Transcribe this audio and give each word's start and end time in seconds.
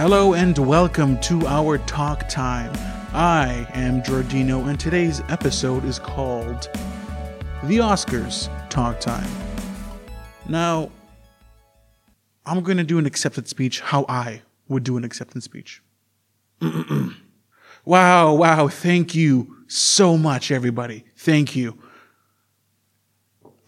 Hello 0.00 0.32
and 0.32 0.56
welcome 0.56 1.20
to 1.20 1.46
our 1.46 1.76
talk 1.76 2.26
time. 2.26 2.72
I 3.12 3.66
am 3.74 4.00
Jordino, 4.00 4.66
and 4.66 4.80
today's 4.80 5.20
episode 5.28 5.84
is 5.84 5.98
called 5.98 6.70
The 7.64 7.76
Oscars 7.76 8.48
Talk 8.70 8.98
Time. 8.98 9.28
Now, 10.48 10.90
I'm 12.46 12.62
going 12.62 12.78
to 12.78 12.82
do 12.82 12.98
an 12.98 13.04
acceptance 13.04 13.50
speech 13.50 13.80
how 13.80 14.06
I 14.08 14.40
would 14.68 14.84
do 14.84 14.96
an 14.96 15.04
acceptance 15.04 15.44
speech. 15.44 15.82
wow, 17.84 18.32
wow, 18.32 18.68
thank 18.68 19.14
you 19.14 19.54
so 19.68 20.16
much, 20.16 20.50
everybody. 20.50 21.04
Thank 21.14 21.54
you. 21.54 21.78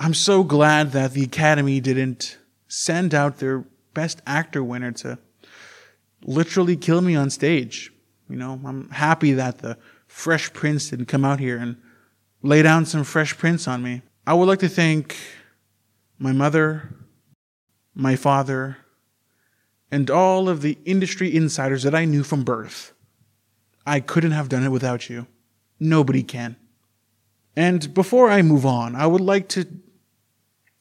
I'm 0.00 0.14
so 0.14 0.42
glad 0.44 0.92
that 0.92 1.12
the 1.12 1.24
Academy 1.24 1.78
didn't 1.78 2.38
send 2.68 3.14
out 3.14 3.36
their 3.36 3.66
Best 3.92 4.22
Actor 4.26 4.64
winner 4.64 4.92
to 4.92 5.18
literally 6.24 6.76
kill 6.76 7.00
me 7.00 7.14
on 7.14 7.30
stage. 7.30 7.92
You 8.28 8.36
know, 8.36 8.60
I'm 8.64 8.88
happy 8.90 9.32
that 9.32 9.58
the 9.58 9.78
Fresh 10.06 10.52
Prince 10.52 10.90
didn't 10.90 11.06
come 11.06 11.24
out 11.24 11.40
here 11.40 11.58
and 11.58 11.76
lay 12.42 12.62
down 12.62 12.86
some 12.86 13.04
Fresh 13.04 13.38
Prince 13.38 13.68
on 13.68 13.82
me. 13.82 14.02
I 14.26 14.34
would 14.34 14.46
like 14.46 14.60
to 14.60 14.68
thank 14.68 15.16
my 16.18 16.32
mother, 16.32 16.94
my 17.94 18.16
father, 18.16 18.76
and 19.90 20.10
all 20.10 20.48
of 20.48 20.62
the 20.62 20.78
industry 20.84 21.34
insiders 21.34 21.82
that 21.82 21.94
I 21.94 22.04
knew 22.04 22.22
from 22.22 22.44
birth. 22.44 22.92
I 23.86 24.00
couldn't 24.00 24.30
have 24.30 24.48
done 24.48 24.64
it 24.64 24.70
without 24.70 25.10
you. 25.10 25.26
Nobody 25.80 26.22
can. 26.22 26.56
And 27.56 27.92
before 27.92 28.30
I 28.30 28.40
move 28.42 28.64
on, 28.64 28.94
I 28.94 29.06
would 29.06 29.20
like 29.20 29.48
to 29.50 29.66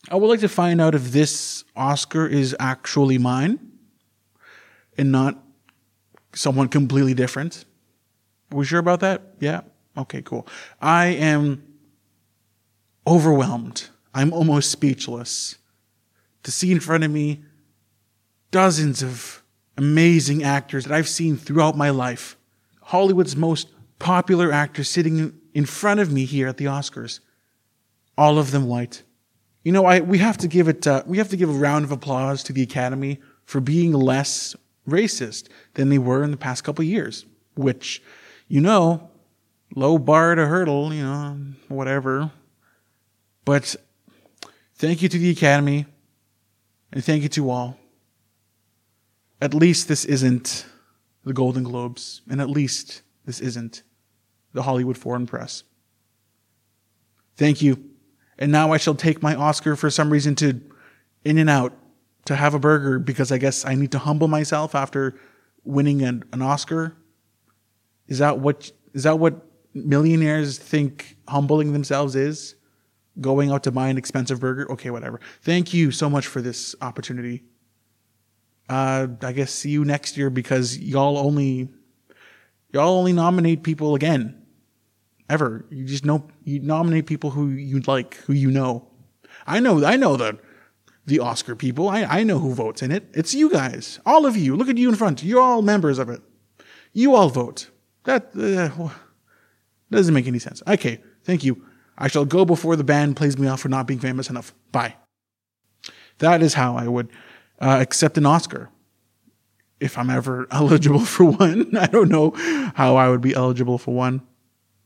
I 0.10 0.16
would 0.16 0.28
like 0.28 0.40
to 0.40 0.50
find 0.50 0.82
out 0.82 0.96
if 0.96 1.12
this 1.12 1.64
Oscar 1.76 2.26
is 2.26 2.56
actually 2.60 3.18
mine 3.20 3.71
and 4.98 5.12
not 5.12 5.38
someone 6.34 6.68
completely 6.68 7.14
different. 7.14 7.66
Are 8.52 8.58
we 8.58 8.66
sure 8.66 8.80
about 8.80 9.00
that? 9.02 9.22
Yeah? 9.40 9.62
Okay, 9.98 10.22
cool. 10.22 10.48
I 10.82 11.08
am 11.08 11.64
overwhelmed. 13.06 13.90
I'm 14.14 14.34
almost 14.34 14.72
speechless 14.72 15.58
to 16.44 16.52
see 16.52 16.72
in 16.72 16.80
front 16.80 17.04
of 17.04 17.12
me 17.12 17.44
dozens 18.52 19.02
of 19.02 19.44
amazing 19.78 20.44
actors 20.44 20.86
that 20.86 20.94
I've 20.94 21.08
seen 21.08 21.38
throughout 21.38 21.78
my 21.78 21.90
life. 21.90 22.38
Hollywood's 22.82 23.36
most 23.36 23.70
popular 24.00 24.52
actors 24.52 24.90
sitting 24.90 25.34
in 25.54 25.66
front 25.66 26.00
of 26.00 26.12
me 26.12 26.26
here 26.26 26.48
at 26.48 26.58
the 26.58 26.66
Oscars. 26.66 27.20
All 28.18 28.38
of 28.38 28.52
them 28.52 28.68
white. 28.68 29.04
You 29.64 29.72
know, 29.72 29.86
I, 29.86 30.00
we 30.02 30.18
have 30.18 30.38
to 30.40 30.48
give 30.48 30.68
it, 30.68 30.86
uh, 30.88 31.04
we 31.06 31.18
have 31.18 31.30
to 31.30 31.38
give 31.38 31.50
a 31.50 31.54
round 31.54 31.86
of 31.86 31.92
applause 31.92 32.44
to 32.44 32.54
the 32.54 32.64
Academy 32.64 33.20
for 33.46 33.62
being 33.62 33.94
less 33.94 34.56
racist 34.88 35.48
than 35.76 35.90
they 35.90 35.98
were 35.98 36.24
in 36.24 36.32
the 36.32 36.38
past 36.38 36.64
couple 36.64 36.84
years, 36.84 37.26
which, 37.56 38.02
you 38.48 38.62
know, 38.62 39.10
low 39.76 39.98
bar 39.98 40.36
to 40.36 40.48
hurdle, 40.48 40.94
you 40.94 41.04
know, 41.04 41.38
whatever. 41.68 42.32
But 43.46 43.76
thank 44.76 45.02
you 45.02 45.10
to 45.10 45.18
the 45.18 45.30
Academy 45.30 45.86
and 46.92 47.04
thank 47.04 47.24
you 47.24 47.30
to 47.30 47.50
all. 47.50 47.78
At 49.40 49.54
least 49.54 49.88
this 49.88 50.06
isn't 50.06 50.66
the 51.24 51.34
Golden 51.34 51.64
Globes, 51.64 52.22
and 52.30 52.42
at 52.42 52.50
least 52.50 53.02
this 53.26 53.40
isn't 53.40 53.84
the 54.54 54.64
Hollywood 54.64 54.98
Foreign 54.98 55.26
Press. 55.26 55.64
Thank 57.38 57.62
you. 57.62 57.84
And 58.38 58.52
now 58.52 58.72
I 58.72 58.78
shall 58.78 58.96
take 58.96 59.22
my 59.22 59.36
Oscar 59.36 59.76
for 59.76 59.90
some 59.90 60.12
reason 60.12 60.36
to 60.36 60.62
In-N-Out 61.24 61.74
to 62.32 62.38
have 62.38 62.54
a 62.54 62.60
burger 62.60 62.98
because 62.98 63.32
I 63.32 63.38
guess 63.38 63.66
I 63.66 63.76
need 63.76 63.92
to 63.92 64.00
humble 64.00 64.30
myself 64.30 64.74
after 64.74 65.20
winning 65.66 66.02
an, 66.02 66.24
an 66.32 66.42
Oscar. 66.42 66.96
Is 68.08 68.20
that 68.20 68.40
what 68.40 68.72
is 68.94 69.04
that 69.04 69.20
what 69.20 69.46
millionaires 69.74 70.58
think 70.58 71.18
humbling 71.28 71.74
themselves 71.74 72.16
is? 72.16 72.56
Going 73.20 73.52
out 73.52 73.64
to 73.64 73.72
buy 73.72 73.90
an 73.90 73.98
expensive 73.98 74.40
burger? 74.40 74.72
Okay, 74.72 74.90
whatever. 74.90 75.20
Thank 75.42 75.74
you 75.74 75.92
so 75.92 76.10
much 76.10 76.28
for 76.28 76.42
this 76.42 76.74
opportunity. 76.82 77.44
Uh, 78.70 79.08
I 79.22 79.34
guess 79.34 79.52
see 79.52 79.70
you 79.70 79.84
next 79.84 80.16
year 80.16 80.30
because 80.30 80.78
y'all 80.78 81.18
only 81.18 81.68
y'all 82.72 82.98
only 82.98 83.12
nominate 83.12 83.64
people 83.64 83.96
again. 83.96 84.38
Ever. 85.30 85.66
You 85.70 85.84
just 85.84 86.06
know 86.06 86.30
you 86.46 86.62
nominate 86.62 87.06
people 87.06 87.32
who 87.32 87.50
you 87.50 87.82
like, 87.82 88.16
who 88.16 88.34
you 88.34 88.50
know. 88.52 88.88
I 89.46 89.60
know 89.60 89.84
I 89.84 89.98
know 89.98 90.16
that 90.16 90.40
the 91.06 91.20
Oscar 91.20 91.56
people. 91.56 91.90
I, 91.90 92.04
I 92.04 92.24
know 92.24 92.40
who 92.40 92.54
votes 92.54 92.82
in 92.82 92.92
it. 92.92 93.08
It's 93.14 93.34
you 93.34 93.50
guys. 93.50 94.00
All 94.06 94.26
of 94.26 94.38
you. 94.38 94.56
Look 94.56 94.70
at 94.70 94.78
you 94.78 94.90
in 94.90 94.96
front. 94.96 95.24
You're 95.24 95.42
all 95.42 95.62
members 95.62 96.00
of 96.00 96.10
it. 96.10 96.22
You 96.94 97.16
all 97.16 97.30
vote. 97.30 97.70
That 98.04 98.36
uh, 98.36 98.90
doesn't 99.90 100.14
make 100.14 100.28
any 100.28 100.40
sense. 100.40 100.62
Okay, 100.68 101.02
thank 101.24 101.44
you. 101.44 101.66
I 101.98 102.08
shall 102.08 102.26
go 102.26 102.46
before 102.46 102.76
the 102.76 102.84
band 102.84 103.16
plays 103.16 103.38
me 103.38 103.48
off 103.48 103.62
for 103.62 103.70
not 103.70 103.88
being 103.88 104.00
famous 104.00 104.30
enough. 104.30 104.54
Bye. 104.72 104.96
That 106.20 106.42
is 106.42 106.54
how 106.54 106.76
I 106.76 106.88
would 106.88 107.10
uh, 107.60 107.78
accept 107.82 108.18
an 108.18 108.26
Oscar. 108.26 108.70
If 109.80 109.98
I'm 109.98 110.10
ever 110.10 110.48
eligible 110.52 111.06
for 111.06 111.26
one, 111.26 111.76
I 111.76 111.88
don't 111.88 112.10
know 112.10 112.32
how 112.76 112.96
I 112.96 113.10
would 113.10 113.22
be 113.22 113.34
eligible 113.34 113.78
for 113.78 113.94
one. 113.94 114.22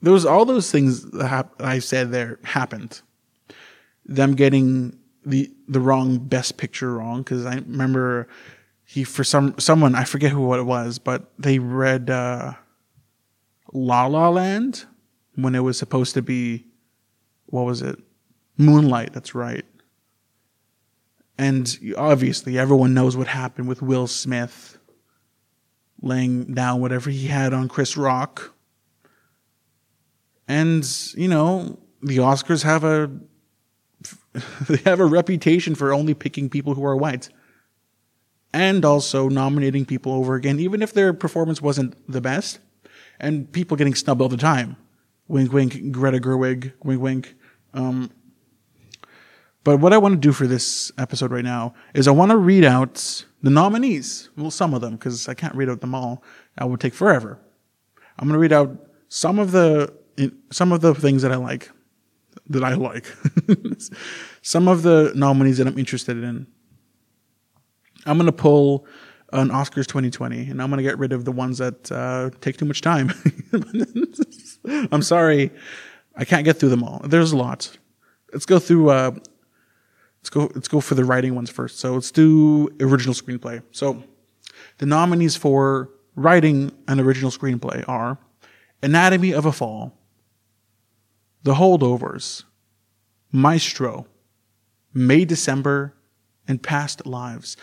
Those 0.01 0.25
all 0.25 0.45
those 0.45 0.71
things 0.71 1.09
that 1.11 1.49
I 1.59 1.79
said 1.79 2.11
there 2.11 2.39
happened. 2.43 3.01
Them 4.05 4.35
getting 4.35 4.99
the 5.25 5.51
the 5.67 5.79
wrong 5.79 6.17
best 6.17 6.57
picture 6.57 6.93
wrong 6.93 7.23
because 7.23 7.45
I 7.45 7.55
remember 7.55 8.27
he 8.85 9.03
for 9.03 9.23
some 9.23 9.55
someone 9.59 9.95
I 9.95 10.03
forget 10.03 10.31
who 10.31 10.53
it 10.53 10.63
was, 10.63 10.99
but 10.99 11.31
they 11.39 11.59
read 11.59 12.09
uh, 12.09 12.53
La 13.73 14.05
La 14.05 14.29
Land 14.29 14.85
when 15.35 15.55
it 15.55 15.61
was 15.61 15.77
supposed 15.77 16.13
to 16.13 16.21
be 16.21 16.65
what 17.47 17.65
was 17.65 17.81
it 17.81 17.99
Moonlight. 18.57 19.13
That's 19.13 19.35
right. 19.35 19.65
And 21.37 21.77
obviously, 21.97 22.57
everyone 22.57 22.93
knows 22.93 23.17
what 23.17 23.27
happened 23.27 23.67
with 23.67 23.81
Will 23.81 24.07
Smith 24.07 24.77
laying 26.01 26.53
down 26.53 26.79
whatever 26.79 27.09
he 27.09 27.27
had 27.27 27.53
on 27.53 27.67
Chris 27.67 27.97
Rock. 27.97 28.53
And, 30.47 30.87
you 31.15 31.27
know, 31.27 31.79
the 32.01 32.17
Oscars 32.17 32.63
have 32.63 32.83
a 32.83 33.11
they 34.67 34.77
have 34.89 34.99
a 34.99 35.05
reputation 35.05 35.75
for 35.75 35.93
only 35.93 36.13
picking 36.13 36.49
people 36.49 36.73
who 36.73 36.85
are 36.85 36.95
white 36.95 37.29
and 38.53 38.85
also 38.85 39.27
nominating 39.27 39.85
people 39.85 40.13
over 40.13 40.35
again, 40.35 40.59
even 40.59 40.81
if 40.81 40.93
their 40.93 41.13
performance 41.13 41.61
wasn't 41.61 41.93
the 42.09 42.21
best, 42.21 42.59
and 43.19 43.51
people 43.51 43.75
getting 43.75 43.95
snubbed 43.95 44.21
all 44.21 44.29
the 44.29 44.37
time. 44.37 44.77
Wink, 45.27 45.51
wink, 45.51 45.91
Greta 45.91 46.19
Gerwig, 46.19 46.71
wink, 46.83 47.01
wink. 47.01 47.35
Um, 47.73 48.11
but 49.65 49.79
what 49.79 49.91
I 49.91 49.97
want 49.97 50.13
to 50.13 50.19
do 50.19 50.31
for 50.31 50.47
this 50.47 50.91
episode 50.97 51.31
right 51.31 51.43
now 51.43 51.73
is 51.93 52.07
I 52.07 52.11
want 52.11 52.31
to 52.31 52.37
read 52.37 52.63
out 52.63 53.25
the 53.41 53.49
nominees. 53.49 54.29
Well, 54.37 54.51
some 54.51 54.73
of 54.73 54.81
them, 54.81 54.93
because 54.93 55.27
I 55.27 55.33
can't 55.33 55.55
read 55.55 55.69
out 55.69 55.81
them 55.81 55.95
all. 55.95 56.23
That 56.57 56.69
would 56.69 56.79
take 56.79 56.93
forever. 56.93 57.39
I'm 58.17 58.27
going 58.27 58.33
to 58.33 58.39
read 58.39 58.53
out 58.53 58.77
some 59.09 59.39
of 59.39 59.51
the 59.51 59.93
some 60.49 60.71
of 60.71 60.79
the 60.79 60.95
things 60.95 61.23
that 61.23 61.31
I 61.33 61.35
like 61.35 61.71
that 62.47 62.63
I 62.63 62.73
like. 62.73 63.05
Some 64.41 64.67
of 64.67 64.83
the 64.83 65.11
nominees 65.15 65.57
that 65.57 65.67
I'm 65.67 65.77
interested 65.77 66.17
in. 66.17 66.47
I'm 68.05 68.17
going 68.17 68.27
to 68.27 68.31
pull 68.31 68.85
an 69.33 69.49
Oscars 69.49 69.87
2020 69.87 70.49
and 70.49 70.61
I'm 70.61 70.69
going 70.69 70.77
to 70.77 70.83
get 70.83 70.97
rid 70.99 71.11
of 71.11 71.25
the 71.25 71.31
ones 71.31 71.57
that 71.57 71.91
uh, 71.91 72.29
take 72.41 72.57
too 72.57 72.65
much 72.65 72.81
time. 72.81 73.11
I'm 74.91 75.01
sorry. 75.01 75.51
I 76.15 76.25
can't 76.25 76.45
get 76.45 76.57
through 76.57 76.69
them 76.69 76.83
all. 76.83 77.01
There's 77.05 77.31
a 77.31 77.37
lot. 77.37 77.75
Let's 78.31 78.45
go 78.45 78.59
through 78.59 78.89
uh, 78.89 79.11
let's 80.19 80.29
go 80.29 80.51
let's 80.55 80.67
go 80.67 80.79
for 80.79 80.95
the 80.95 81.03
writing 81.03 81.35
ones 81.35 81.49
first. 81.49 81.79
So 81.79 81.93
let's 81.93 82.11
do 82.11 82.69
original 82.79 83.13
screenplay. 83.13 83.61
So 83.71 84.03
the 84.77 84.85
nominees 84.85 85.35
for 85.35 85.89
writing 86.15 86.71
an 86.87 86.99
original 86.99 87.31
screenplay 87.31 87.87
are 87.87 88.17
Anatomy 88.81 89.33
of 89.33 89.45
a 89.45 89.51
Fall, 89.51 89.97
the 91.45 91.53
Holdovers, 91.53 92.43
Maestro, 93.31 94.07
May 94.95 95.25
December, 95.25 95.93
and 96.47 96.61
Past 96.61 97.05
Lives. 97.05 97.55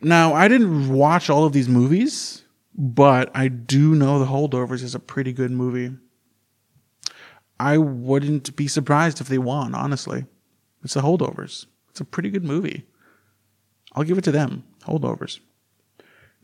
Now, 0.00 0.34
I 0.34 0.48
didn't 0.48 0.92
watch 0.92 1.30
all 1.30 1.44
of 1.44 1.52
these 1.52 1.68
movies, 1.68 2.42
but 2.76 3.30
I 3.32 3.46
do 3.46 3.94
know 3.94 4.18
The 4.18 4.26
Holdovers 4.26 4.82
is 4.82 4.94
a 4.96 4.98
pretty 4.98 5.32
good 5.32 5.52
movie. 5.52 5.92
I 7.60 7.78
wouldn't 7.78 8.56
be 8.56 8.66
surprised 8.66 9.20
if 9.20 9.28
they 9.28 9.38
won, 9.38 9.76
honestly. 9.76 10.26
It's 10.82 10.94
The 10.94 11.02
Holdovers. 11.02 11.66
It's 11.90 12.00
a 12.00 12.04
pretty 12.04 12.28
good 12.28 12.44
movie. 12.44 12.86
I'll 13.92 14.02
give 14.02 14.18
it 14.18 14.24
to 14.24 14.32
them. 14.32 14.64
Holdovers. 14.82 15.38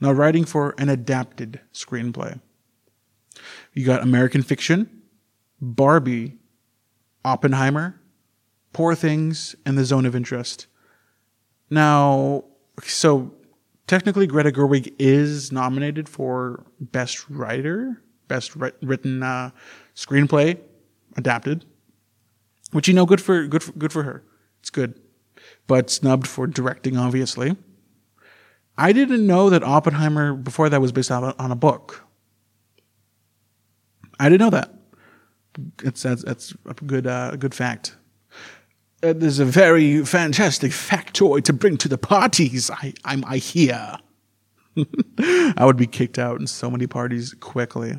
Now, 0.01 0.13
writing 0.13 0.45
for 0.45 0.77
an 0.79 0.91
adapted 0.91 1.59
screenplay. 1.75 2.41
You 3.75 3.85
got 3.85 4.05
American 4.05 4.43
Fiction, 4.43 5.00
Barbie, 5.61 6.39
Oppenheimer, 7.25 8.01
Poor 8.73 8.95
Things, 8.95 9.55
and 9.67 9.77
The 9.77 9.85
Zone 9.85 10.07
of 10.07 10.15
Interest. 10.15 10.67
Now, 11.69 12.45
so 12.83 13.35
technically 13.87 14.27
Greta 14.27 14.51
Gerwig 14.51 14.95
is 14.99 15.53
nominated 15.53 16.09
for 16.09 16.65
best 16.81 17.29
writer, 17.29 18.03
best 18.29 18.55
written 18.57 19.23
uh, 19.23 19.51
screenplay 19.95 20.59
adapted, 21.17 21.65
which 22.73 22.89
you 22.89 22.95
know 22.95 23.07
good 23.07 23.21
for 23.21 23.47
good 23.47 23.63
for, 23.63 23.73
good 23.73 23.93
for 23.93 24.05
her. 24.05 24.25
It's 24.61 24.71
good, 24.71 25.01
but 25.67 25.91
snubbed 25.91 26.27
for 26.27 26.47
directing, 26.47 26.97
obviously. 26.97 27.57
I 28.79 28.93
didn't 28.93 29.27
know 29.27 29.51
that 29.51 29.63
Oppenheimer 29.63 30.35
before 30.35 30.69
that 30.69 30.81
was 30.81 30.93
based 30.93 31.11
on 31.11 31.35
a 31.39 31.57
book. 31.57 32.05
I 34.19 34.29
didn't 34.29 34.41
know 34.41 34.51
that. 34.51 34.80
It's 35.83 36.03
that's, 36.03 36.23
that's 36.25 36.55
a 36.67 36.75
good 36.75 37.07
uh, 37.07 37.37
good 37.37 37.55
fact. 37.55 37.97
Uh, 39.03 39.15
there's 39.15 39.39
a 39.39 39.45
very 39.45 40.05
fantastic 40.05 40.73
factoid 40.73 41.45
to 41.45 41.53
bring 41.53 41.77
to 41.79 41.89
the 41.89 41.99
parties. 41.99 42.71
I 42.71 42.95
I'm 43.05 43.25
I 43.27 43.39
hear. 43.39 43.97
I 45.19 45.65
would 45.65 45.77
be 45.77 45.87
kicked 45.87 46.19
out 46.19 46.41
in 46.41 46.47
so 46.47 46.71
many 46.71 46.87
parties 46.87 47.35
quickly. 47.35 47.99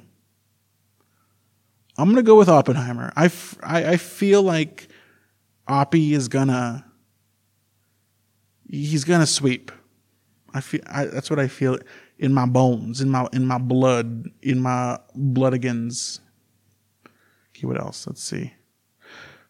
I'm 1.98 2.10
gonna 2.10 2.24
go 2.24 2.38
with 2.38 2.50
Oppenheimer. 2.50 3.12
I, 3.16 3.26
f- 3.26 3.58
I, 3.62 3.92
I 3.92 3.98
feel 3.98 4.42
like 4.42 4.88
Oppie 5.68 6.14
is 6.14 6.28
gonna 6.28 6.86
he's 8.70 9.04
gonna 9.04 9.26
sweep. 9.28 9.72
I 10.54 10.62
feel 10.62 10.82
I, 10.88 11.06
that's 11.06 11.30
what 11.30 11.40
I 11.40 11.48
feel 11.48 11.78
in 12.18 12.34
my 12.34 12.46
bones, 12.46 13.02
in 13.02 13.10
my 13.10 13.28
in 13.34 13.46
my 13.46 13.58
blood, 13.58 14.30
in 14.42 14.62
my 14.62 15.00
bloodigans. 15.18 16.20
Okay, 17.62 17.68
what 17.68 17.80
else? 17.80 18.08
Let's 18.08 18.24
see. 18.24 18.54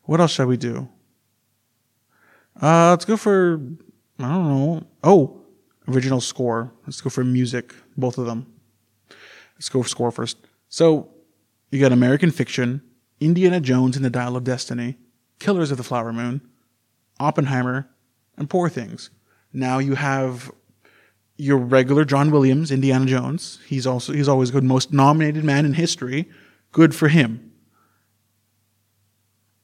What 0.04 0.19
else 0.19 0.31
shall 0.31 0.48
we 0.48 0.58
do? 0.58 0.90
Uh, 2.62 2.90
let's 2.90 3.06
go 3.06 3.16
for 3.16 3.62
I 4.19 4.34
don't 4.34 4.50
know. 4.50 4.84
Oh, 5.02 5.42
original 5.88 6.19
score. 6.19 6.74
Let's 6.86 7.00
go 7.00 7.10
for 7.10 7.24
music. 7.24 7.74
Both 7.96 8.18
of 8.18 8.25
them. 8.25 8.52
Let's 9.56 9.69
go 9.69 9.81
for 9.81 9.88
score 9.88 10.12
first. 10.12 10.38
So 10.68 11.10
you 11.72 11.80
got 11.80 11.94
American 11.94 12.31
Fiction, 12.31 12.81
Indiana 13.22 13.62
Jones 13.62 13.96
and 13.96 14.04
the 14.04 14.10
Dial 14.10 14.36
of 14.36 14.44
Destiny, 14.44 14.98
Killers 15.40 15.72
of 15.72 15.78
the 15.78 15.84
Flower 15.84 16.12
Moon, 16.12 16.42
Oppenheimer, 17.19 17.90
and 18.36 18.50
Poor 18.50 18.68
Things. 18.68 19.10
Now 19.54 19.80
you 19.80 19.96
have 19.96 20.52
your 21.38 21.58
regular 21.58 22.04
John 22.04 22.30
Williams, 22.30 22.72
Indiana 22.72 23.06
Jones. 23.06 23.60
He's 23.68 23.88
also 23.88 24.12
he's 24.12 24.28
always 24.28 24.52
good, 24.52 24.66
most 24.66 24.92
nominated 24.92 25.46
man 25.46 25.66
in 25.66 25.75
history. 25.75 26.30
Good 26.74 26.94
for 26.94 27.08
him. 27.08 27.50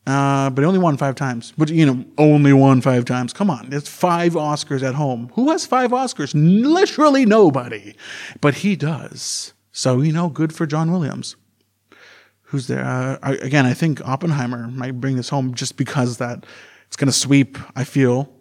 Uh, 0.07 0.49
but 0.49 0.61
he 0.61 0.65
only 0.65 0.79
won 0.79 0.97
five 0.97 1.15
times. 1.15 1.53
But 1.57 1.69
you 1.69 1.85
know, 1.85 2.05
only 2.17 2.53
won 2.53 2.81
five 2.81 3.05
times. 3.05 3.33
Come 3.33 3.49
on, 3.49 3.69
it's 3.71 3.89
five 3.89 4.33
Oscars 4.33 4.81
at 4.81 4.95
home. 4.95 5.31
Who 5.35 5.51
has 5.51 5.65
five 5.65 5.91
Oscars? 5.91 6.31
Literally 6.33 7.25
nobody. 7.25 7.93
But 8.41 8.55
he 8.55 8.75
does. 8.75 9.53
So 9.71 10.01
you 10.01 10.11
know, 10.13 10.29
good 10.29 10.53
for 10.53 10.65
John 10.65 10.91
Williams. 10.91 11.35
Who's 12.43 12.67
there? 12.67 12.83
Uh, 12.83 13.17
again, 13.21 13.65
I 13.65 13.73
think 13.73 14.01
Oppenheimer 14.07 14.69
might 14.69 15.01
bring 15.01 15.17
this 15.17 15.29
home 15.29 15.53
just 15.53 15.75
because 15.75 16.17
that 16.17 16.45
it's 16.87 16.95
going 16.95 17.07
to 17.07 17.13
sweep. 17.13 17.57
I 17.75 17.83
feel 17.83 18.33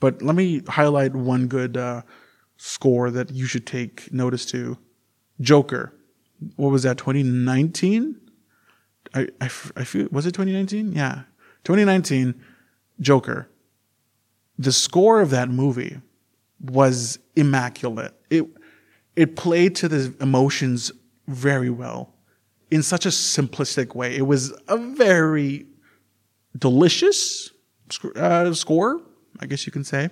but 0.00 0.22
let 0.22 0.36
me 0.36 0.62
highlight 0.68 1.14
one 1.14 1.46
good 1.46 1.76
uh, 1.76 2.02
score 2.56 3.10
that 3.10 3.30
you 3.30 3.46
should 3.46 3.66
take 3.66 4.12
notice 4.12 4.44
to. 4.46 4.78
Joker. 5.40 5.92
What 6.56 6.70
was 6.70 6.82
that? 6.82 6.98
2019? 6.98 8.20
I, 9.14 9.28
I, 9.40 9.44
I 9.76 9.84
feel 9.84 10.08
was 10.10 10.26
it 10.26 10.32
2019? 10.32 10.92
Yeah, 10.92 11.22
2019. 11.64 12.34
Joker. 13.00 13.48
The 14.58 14.72
score 14.72 15.20
of 15.20 15.30
that 15.30 15.50
movie 15.50 16.00
was 16.60 17.18
immaculate. 17.34 18.14
It 18.30 18.46
it 19.14 19.36
played 19.36 19.74
to 19.76 19.88
the 19.88 20.14
emotions 20.20 20.92
very 21.28 21.70
well 21.70 22.14
in 22.70 22.82
such 22.82 23.06
a 23.06 23.10
simplistic 23.10 23.94
way. 23.94 24.16
It 24.16 24.26
was 24.26 24.52
a 24.68 24.76
very 24.76 25.66
delicious 26.58 27.50
uh, 28.16 28.52
score 28.52 29.00
I 29.40 29.46
guess 29.46 29.66
you 29.66 29.72
can 29.72 29.84
say. 29.84 30.08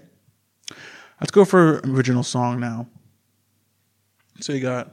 Let's 1.21 1.31
go 1.31 1.45
for 1.45 1.79
original 1.85 2.23
song 2.23 2.61
now. 2.61 2.87
So 4.41 4.53
you 4.53 4.61
got 4.61 4.93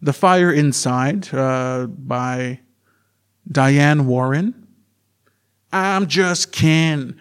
The 0.00 0.12
Fire 0.12 0.52
Inside 0.52 1.32
uh, 1.32 1.86
by 1.86 2.60
Diane 3.50 4.06
Warren. 4.06 4.66
I'm 5.72 6.06
just 6.06 6.52
Ken. 6.52 7.18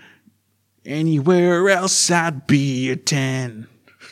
Anywhere 0.85 1.69
else 1.69 2.09
I'd 2.11 2.47
be 2.47 2.89
a 2.89 2.95
10. 2.95 3.67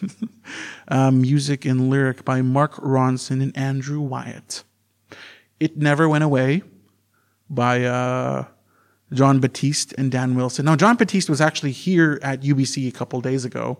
uh, 0.88 1.12
music 1.12 1.66
and 1.66 1.90
lyric 1.90 2.24
by 2.24 2.42
Mark 2.42 2.76
Ronson 2.76 3.42
and 3.42 3.56
Andrew 3.58 4.00
Wyatt. 4.00 4.64
It 5.60 5.78
Never 5.78 6.08
Went 6.08 6.24
Away 6.24 6.64
by 7.50 7.84
uh, 7.84 8.46
Jon 9.12 9.40
Batiste 9.40 9.94
and 9.98 10.12
Dan 10.12 10.36
Wilson. 10.36 10.66
Now, 10.66 10.76
Jon 10.76 10.96
Batiste 10.96 11.30
was 11.30 11.42
actually 11.42 11.72
here 11.72 12.20
at 12.22 12.42
UBC 12.42 12.88
a 12.88 12.92
couple 12.92 13.20
days 13.22 13.44
ago, 13.44 13.80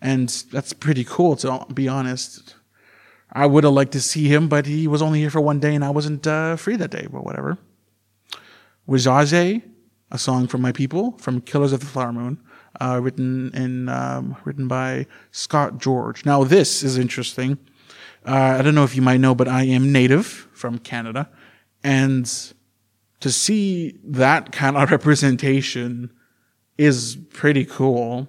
and 0.00 0.28
that's 0.50 0.72
pretty 0.72 1.04
cool 1.04 1.36
to 1.36 1.66
be 1.72 1.88
honest. 1.88 2.54
I 3.32 3.46
would 3.46 3.64
have 3.64 3.72
liked 3.72 3.92
to 3.92 4.00
see 4.00 4.28
him, 4.28 4.48
but 4.48 4.66
he 4.66 4.86
was 4.86 5.00
only 5.00 5.20
here 5.20 5.30
for 5.30 5.40
one 5.40 5.58
day 5.58 5.74
and 5.74 5.84
I 5.84 5.90
wasn't 5.90 6.26
uh, 6.26 6.56
free 6.56 6.76
that 6.76 6.90
day, 6.90 7.06
but 7.10 7.24
whatever. 7.24 7.58
Wahzhazhe, 8.88 9.62
a 10.10 10.18
song 10.18 10.46
from 10.46 10.60
my 10.60 10.72
people 10.72 11.12
from 11.18 11.40
Killers 11.40 11.72
of 11.72 11.80
the 11.80 11.86
Flower 11.86 12.12
Moon, 12.12 12.38
uh, 12.80 13.00
written 13.02 13.50
in 13.54 13.88
um, 13.88 14.36
written 14.44 14.68
by 14.68 15.06
Scott 15.30 15.78
George. 15.78 16.26
Now 16.26 16.44
this 16.44 16.82
is 16.82 16.98
interesting. 16.98 17.58
Uh, 18.26 18.56
I 18.58 18.62
don't 18.62 18.74
know 18.74 18.84
if 18.84 18.94
you 18.94 19.02
might 19.02 19.20
know, 19.20 19.34
but 19.34 19.48
I 19.48 19.64
am 19.64 19.92
native 19.92 20.26
from 20.52 20.78
Canada, 20.78 21.28
and 21.82 22.30
to 23.20 23.30
see 23.30 23.98
that 24.04 24.52
kind 24.52 24.76
of 24.76 24.90
representation 24.96 26.12
is 26.76 27.16
pretty 27.30 27.64
cool. 27.64 28.28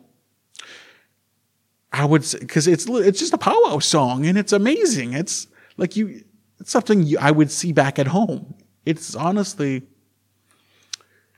I 1.93 2.05
would 2.05 2.25
say 2.25 2.39
because 2.39 2.67
it's 2.67 2.87
it's 2.89 3.19
just 3.19 3.33
a 3.33 3.37
powwow 3.37 3.77
song 3.77 4.25
and 4.25 4.37
it's 4.37 4.51
amazing. 4.51 5.13
It's 5.13 5.47
like 5.77 5.95
you, 5.95 6.23
it's 6.59 6.71
something 6.71 7.03
you, 7.03 7.19
I 7.19 7.29
would 7.29 7.51
see 7.51 7.71
back 7.71 7.99
at 7.99 8.07
home. 8.07 8.55
It's 8.83 9.15
honestly, 9.15 9.83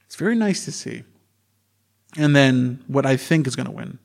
it's 0.06 0.15
very 0.15 0.36
nice 0.36 0.63
to 0.65 0.72
see. 0.72 1.03
And 2.18 2.34
then 2.34 2.82
what 2.88 3.06
I 3.06 3.18
think 3.18 3.48
is 3.48 3.58
going 3.58 3.65
to 3.65 3.72
win, 3.74 4.00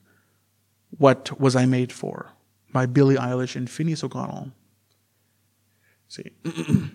"What 0.97 1.39
Was 1.39 1.55
I 1.55 1.65
Made 1.65 1.93
For" 1.93 2.33
by 2.73 2.85
Billie 2.85 3.15
Eilish 3.15 3.55
and 3.55 3.69
Finneas 3.69 4.03
O'Connell. 4.03 4.51
see. 6.09 6.31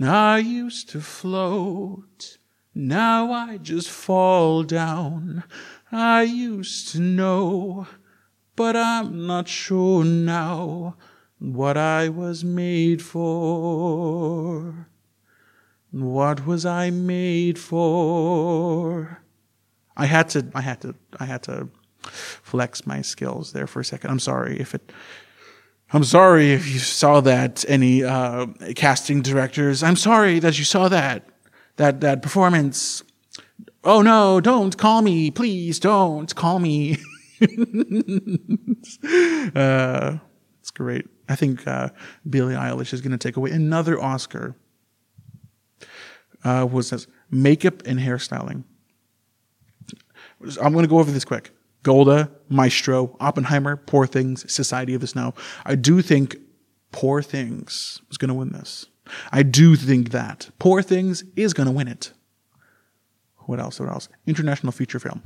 I 0.00 0.38
used 0.38 0.90
to 0.90 1.00
float, 1.00 2.38
now 2.74 3.32
I 3.32 3.56
just 3.56 3.88
fall 3.88 4.62
down. 4.64 5.44
I 5.90 6.22
used 6.22 6.88
to 6.92 7.00
know, 7.00 7.86
but 8.56 8.74
I'm 8.76 9.26
not 9.26 9.48
sure 9.48 10.04
now 10.04 10.96
what 11.38 11.76
I 11.76 12.08
was 12.08 12.44
made 12.44 13.02
for. 13.02 14.88
What 15.90 16.46
was 16.46 16.66
I 16.66 16.90
made 16.90 17.58
for? 17.58 19.22
I 19.96 20.06
had 20.06 20.28
to, 20.30 20.46
I 20.54 20.60
had 20.62 20.80
to, 20.82 20.94
I 21.20 21.26
had 21.26 21.42
to 21.44 21.68
flex 22.02 22.86
my 22.86 23.02
skills 23.02 23.52
there 23.52 23.66
for 23.66 23.80
a 23.80 23.84
second. 23.84 24.10
I'm 24.10 24.20
sorry 24.20 24.58
if 24.58 24.74
it 24.74 24.92
I'm 25.92 26.04
sorry 26.04 26.52
if 26.52 26.66
you 26.68 26.80
saw 26.80 27.20
that, 27.20 27.64
any 27.68 28.02
uh, 28.02 28.46
casting 28.74 29.22
directors. 29.22 29.84
I'm 29.84 29.94
sorry 29.94 30.40
that 30.40 30.58
you 30.58 30.64
saw 30.64 30.88
that, 30.88 31.28
that, 31.76 32.00
that 32.00 32.22
performance. 32.22 33.04
Oh 33.84 34.02
no, 34.02 34.40
don't 34.40 34.76
call 34.76 35.02
me. 35.02 35.30
Please 35.30 35.78
don't 35.78 36.34
call 36.34 36.58
me. 36.58 36.98
uh, 39.54 40.18
it's 40.60 40.70
great. 40.70 41.06
I 41.28 41.36
think 41.36 41.66
uh, 41.66 41.90
Billie 42.28 42.54
Eilish 42.54 42.92
is 42.92 43.00
going 43.00 43.12
to 43.12 43.18
take 43.18 43.36
away 43.36 43.50
another 43.50 44.00
Oscar. 44.00 44.56
Uh, 46.44 46.66
was 46.70 47.06
makeup 47.30 47.82
and 47.86 47.98
hairstyling? 47.98 48.64
I'm 50.62 50.72
going 50.72 50.84
to 50.84 50.88
go 50.88 50.98
over 50.98 51.10
this 51.10 51.24
quick. 51.24 51.50
Golda, 51.82 52.30
Maestro, 52.48 53.16
Oppenheimer, 53.20 53.76
Poor 53.76 54.06
Things, 54.06 54.50
Society 54.52 54.94
of 54.94 55.00
the 55.00 55.06
Snow. 55.06 55.34
I 55.64 55.76
do 55.76 56.02
think 56.02 56.36
Poor 56.92 57.22
Things 57.22 58.00
is 58.10 58.18
going 58.18 58.28
to 58.28 58.34
win 58.34 58.50
this. 58.50 58.86
I 59.30 59.42
do 59.42 59.76
think 59.76 60.10
that 60.10 60.50
Poor 60.58 60.82
Things 60.82 61.24
is 61.36 61.52
going 61.52 61.68
to 61.68 61.72
win 61.72 61.88
it. 61.88 62.12
What 63.46 63.60
else? 63.60 63.78
What 63.78 63.88
else? 63.88 64.08
International 64.26 64.72
feature 64.72 64.98
film. 64.98 65.22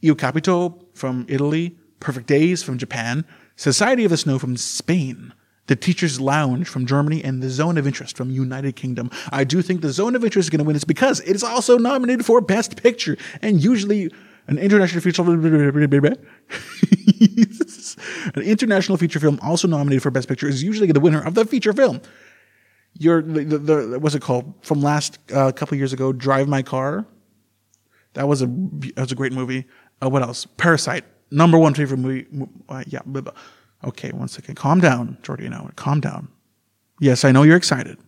Il 0.00 0.14
Capito 0.14 0.87
from 0.98 1.26
Italy, 1.28 1.76
Perfect 2.00 2.26
Days 2.26 2.62
from 2.62 2.78
Japan, 2.78 3.24
Society 3.56 4.04
of 4.04 4.10
the 4.10 4.16
Snow 4.16 4.38
from 4.38 4.56
Spain, 4.56 5.32
The 5.66 5.76
Teacher's 5.76 6.20
Lounge 6.20 6.68
from 6.68 6.86
Germany, 6.86 7.24
and 7.24 7.42
The 7.42 7.50
Zone 7.50 7.78
of 7.78 7.86
Interest 7.86 8.16
from 8.16 8.30
United 8.30 8.76
Kingdom. 8.76 9.10
I 9.32 9.44
do 9.44 9.62
think 9.62 9.80
The 9.80 9.92
Zone 9.92 10.14
of 10.14 10.24
Interest 10.24 10.46
is 10.46 10.50
going 10.50 10.58
to 10.58 10.64
win 10.64 10.74
this 10.74 10.84
because 10.84 11.20
it 11.20 11.34
is 11.34 11.42
also 11.42 11.78
nominated 11.78 12.26
for 12.26 12.40
Best 12.40 12.80
Picture, 12.82 13.16
and 13.42 13.62
usually 13.62 14.10
an 14.48 14.58
international 14.58 15.00
feature. 15.00 15.22
Film 15.22 15.44
an 18.34 18.42
international 18.42 18.98
feature 18.98 19.20
film 19.20 19.38
also 19.42 19.68
nominated 19.68 20.02
for 20.02 20.10
Best 20.10 20.28
Picture 20.28 20.48
is 20.48 20.62
usually 20.62 20.90
the 20.90 21.00
winner 21.00 21.24
of 21.24 21.34
the 21.34 21.44
feature 21.44 21.72
film. 21.72 22.00
Your 22.94 23.22
the, 23.22 23.44
the, 23.44 23.58
the 23.58 23.98
what's 23.98 24.14
it 24.14 24.22
called 24.22 24.54
from 24.62 24.80
last 24.80 25.18
uh, 25.32 25.52
couple 25.52 25.76
years 25.76 25.92
ago? 25.92 26.12
Drive 26.12 26.48
My 26.48 26.62
Car. 26.62 27.06
That 28.14 28.26
was 28.26 28.42
a 28.42 28.46
that 28.46 28.98
was 28.98 29.12
a 29.12 29.14
great 29.14 29.32
movie. 29.32 29.66
Uh, 30.02 30.08
what 30.08 30.22
else? 30.22 30.46
Parasite, 30.46 31.04
number 31.30 31.58
one 31.58 31.74
favorite 31.74 31.98
movie. 31.98 32.26
Uh, 32.68 32.84
yeah. 32.86 33.00
Blah, 33.04 33.22
blah. 33.22 33.32
Okay, 33.84 34.10
one 34.10 34.28
second. 34.28 34.56
Calm 34.56 34.80
down, 34.80 35.18
Jordy. 35.22 35.48
Know, 35.48 35.70
calm 35.76 36.00
down. 36.00 36.28
Yes, 37.00 37.24
I 37.24 37.32
know 37.32 37.42
you're 37.44 37.56
excited. 37.56 37.98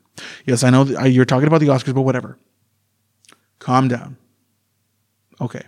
Yes, 0.44 0.64
I 0.64 0.70
know 0.70 0.84
th- 0.84 1.14
you're 1.14 1.24
talking 1.24 1.46
about 1.46 1.60
the 1.60 1.68
Oscars, 1.68 1.94
but 1.94 2.02
whatever. 2.02 2.38
Calm 3.60 3.88
down. 3.88 4.16
Okay. 5.40 5.62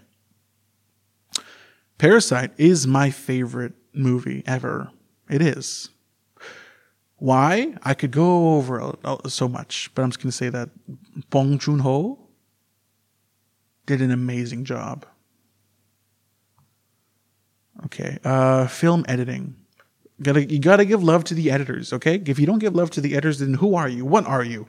Parasite 1.98 2.50
is 2.56 2.86
my 2.86 3.10
favorite 3.10 3.74
movie 3.94 4.42
ever. 4.44 4.90
It 5.30 5.40
is. 5.40 5.90
Why? 7.16 7.76
I 7.84 7.94
could 7.94 8.10
go 8.10 8.56
over 8.56 8.96
so 9.28 9.46
much, 9.46 9.90
but 9.94 10.02
I'm 10.02 10.10
just 10.10 10.20
going 10.20 10.30
to 10.32 10.36
say 10.36 10.48
that 10.48 10.70
Bong 11.30 11.58
Joon 11.58 11.78
Ho 11.78 12.18
did 13.86 14.02
an 14.02 14.10
amazing 14.10 14.64
job. 14.64 15.06
Okay, 17.86 18.18
uh, 18.24 18.66
film 18.66 19.04
editing. 19.08 19.56
Gotta, 20.20 20.44
you 20.44 20.60
gotta 20.60 20.84
give 20.84 21.02
love 21.02 21.24
to 21.24 21.34
the 21.34 21.50
editors, 21.50 21.92
okay? 21.92 22.22
If 22.26 22.38
you 22.38 22.46
don't 22.46 22.60
give 22.60 22.74
love 22.74 22.90
to 22.90 23.00
the 23.00 23.14
editors, 23.14 23.40
then 23.40 23.54
who 23.54 23.74
are 23.74 23.88
you? 23.88 24.04
What 24.04 24.26
are 24.26 24.44
you? 24.44 24.68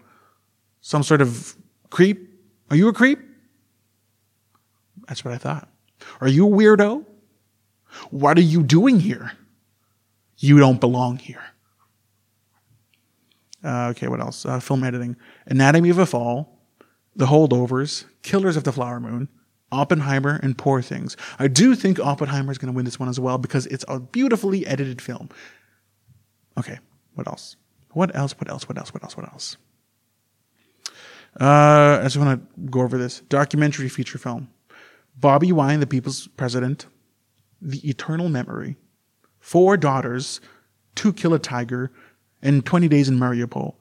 Some 0.82 1.03
sort 1.03 1.22
of 1.22 1.55
creep? 1.89 2.29
Are 2.70 2.75
you 2.75 2.88
a 2.88 2.93
creep? 2.93 3.20
That's 5.08 5.24
what 5.24 5.34
I 5.34 5.38
thought. 5.38 5.70
Are 6.22 6.27
you 6.27 6.48
a 6.48 6.50
weirdo? 6.50 7.05
What 8.10 8.38
are 8.38 8.41
you 8.41 8.63
doing 8.63 9.00
here? 9.00 9.32
You 10.38 10.58
don't 10.60 10.79
belong 10.79 11.17
here. 11.17 11.43
Uh, 13.63 13.89
okay, 13.89 14.08
what 14.08 14.20
else? 14.20 14.46
Uh, 14.46 14.60
film 14.60 14.84
editing. 14.84 15.15
Anatomy 15.46 15.89
of 15.89 16.00
a 16.00 16.05
Fall, 16.05 16.60
The 17.15 17.27
Holdovers, 17.27 18.05
Killers 18.24 18.58
of 18.58 18.63
the 18.63 18.74
Flower 18.74 19.00
Moon, 19.00 19.29
Oppenheimer, 19.74 20.39
and 20.44 20.58
Poor 20.58 20.82
Things. 20.82 21.18
I 21.39 21.48
do 21.48 21.75
think 21.75 22.00
Oppenheimer 22.00 22.51
is 22.51 22.58
going 22.58 22.72
to 22.72 22.75
win 22.75 22.86
this 22.86 23.00
one 23.00 23.10
as 23.10 23.20
well 23.20 23.38
because 23.38 23.65
it's 23.68 23.84
a 23.88 24.00
beautifully 24.00 24.65
edited 24.68 25.01
film. 25.01 25.30
Okay, 26.58 26.80
what 27.15 27.27
else? 27.27 27.56
What 27.92 28.15
else? 28.15 28.34
What 28.39 28.50
else? 28.50 28.68
What 28.68 28.77
else? 28.77 28.94
What 28.94 29.03
else? 29.03 29.18
What 29.18 29.27
else? 29.32 29.58
Uh, 31.39 32.00
I 32.00 32.03
just 32.03 32.18
want 32.18 32.39
to 32.39 32.62
go 32.70 32.82
over 32.82 32.98
this 32.98 33.22
documentary 33.22 33.89
feature 33.89 34.18
film. 34.18 34.50
Bobi 35.20 35.51
Wine, 35.51 35.80
the 35.80 35.88
People's 35.88 36.27
President, 36.27 36.86
The 37.62 37.88
Eternal 37.88 38.30
Memory, 38.30 38.77
Four 39.39 39.77
Daughters, 39.77 40.42
To 40.96 41.13
Kill 41.13 41.34
a 41.34 41.39
Tiger, 41.39 41.92
and 42.42 42.65
20 42.65 42.88
Days 42.88 43.10
in 43.10 43.18
Mariupol. 43.18 43.75